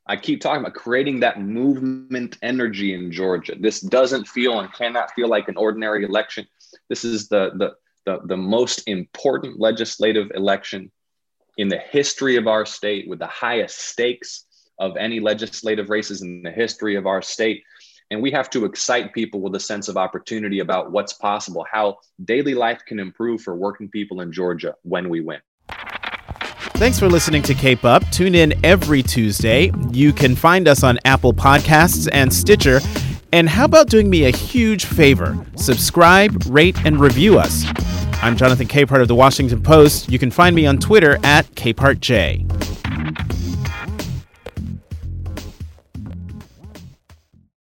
I 0.06 0.18
keep 0.18 0.42
talking 0.42 0.62
about 0.62 0.74
creating 0.74 1.22
that 1.22 1.42
movement 1.42 2.38
energy 2.42 2.94
in 2.94 3.12
Georgia. 3.12 3.56
This 3.58 3.80
doesn't 3.80 4.28
feel 4.28 4.60
and 4.60 4.72
cannot 4.74 5.12
feel 5.12 5.30
like 5.30 5.48
an 5.48 5.56
ordinary 5.58 6.04
election. 6.04 6.46
This 6.90 7.06
is 7.06 7.30
the, 7.30 7.52
the, 7.56 7.76
the, 8.06 8.20
the 8.26 8.38
most 8.38 8.84
important 8.88 9.60
legislative 9.60 10.32
election 10.36 10.92
in 11.58 11.70
the 11.70 11.78
history 11.78 12.36
of 12.36 12.48
our 12.48 12.66
state 12.66 13.08
with 13.08 13.20
the 13.20 13.28
highest 13.28 13.80
stakes 13.80 14.46
of 14.80 14.98
any 14.98 15.20
legislative 15.22 15.90
races 15.90 16.22
in 16.22 16.44
the 16.44 16.52
history 16.52 16.96
of 16.96 17.06
our 17.06 17.22
state. 17.22 17.64
And 18.12 18.22
we 18.22 18.32
have 18.32 18.50
to 18.52 18.66
excite 18.66 19.14
people 19.14 19.42
with 19.42 19.56
a 19.56 19.60
sense 19.60 19.88
of 19.88 19.98
opportunity 19.98 20.60
about 20.60 20.92
what's 20.92 21.14
possible, 21.14 21.66
how 21.72 21.98
daily 22.26 22.54
life 22.54 22.82
can 22.86 23.00
improve 23.00 23.42
for 23.42 23.56
working 23.56 23.90
people 23.90 24.22
in 24.22 24.32
Georgia 24.32 24.76
when 24.84 25.10
we 25.10 25.22
win. 25.22 25.40
Thanks 26.76 27.00
for 27.00 27.08
listening 27.08 27.44
to 27.44 27.54
Cape 27.54 27.86
Up. 27.86 28.04
Tune 28.12 28.36
in 28.36 28.54
every 28.66 29.04
Tuesday. 29.04 29.72
You 29.92 30.12
can 30.12 30.36
find 30.36 30.68
us 30.68 30.84
on 30.84 31.00
Apple 31.06 31.34
Podcasts 31.34 32.10
and 32.12 32.34
Stitcher. 32.34 32.82
And 33.32 33.48
how 33.50 33.66
about 33.66 33.88
doing 33.90 34.10
me 34.10 34.26
a 34.26 34.32
huge 34.32 34.86
favor? 34.86 35.38
Subscribe, 35.56 36.44
rate, 36.48 36.78
and 36.86 37.00
review 37.00 37.40
us. 37.40 37.64
I'm 38.22 38.38
Jonathan 38.38 38.68
Capehart 38.68 39.02
of 39.02 39.08
the 39.08 39.16
Washington 39.16 39.62
Post. 39.62 40.10
You 40.12 40.20
can 40.20 40.30
find 40.30 40.56
me 40.56 40.66
on 40.66 40.78
Twitter 40.78 41.18
at 41.24 41.46
CapehartJ. 41.56 42.83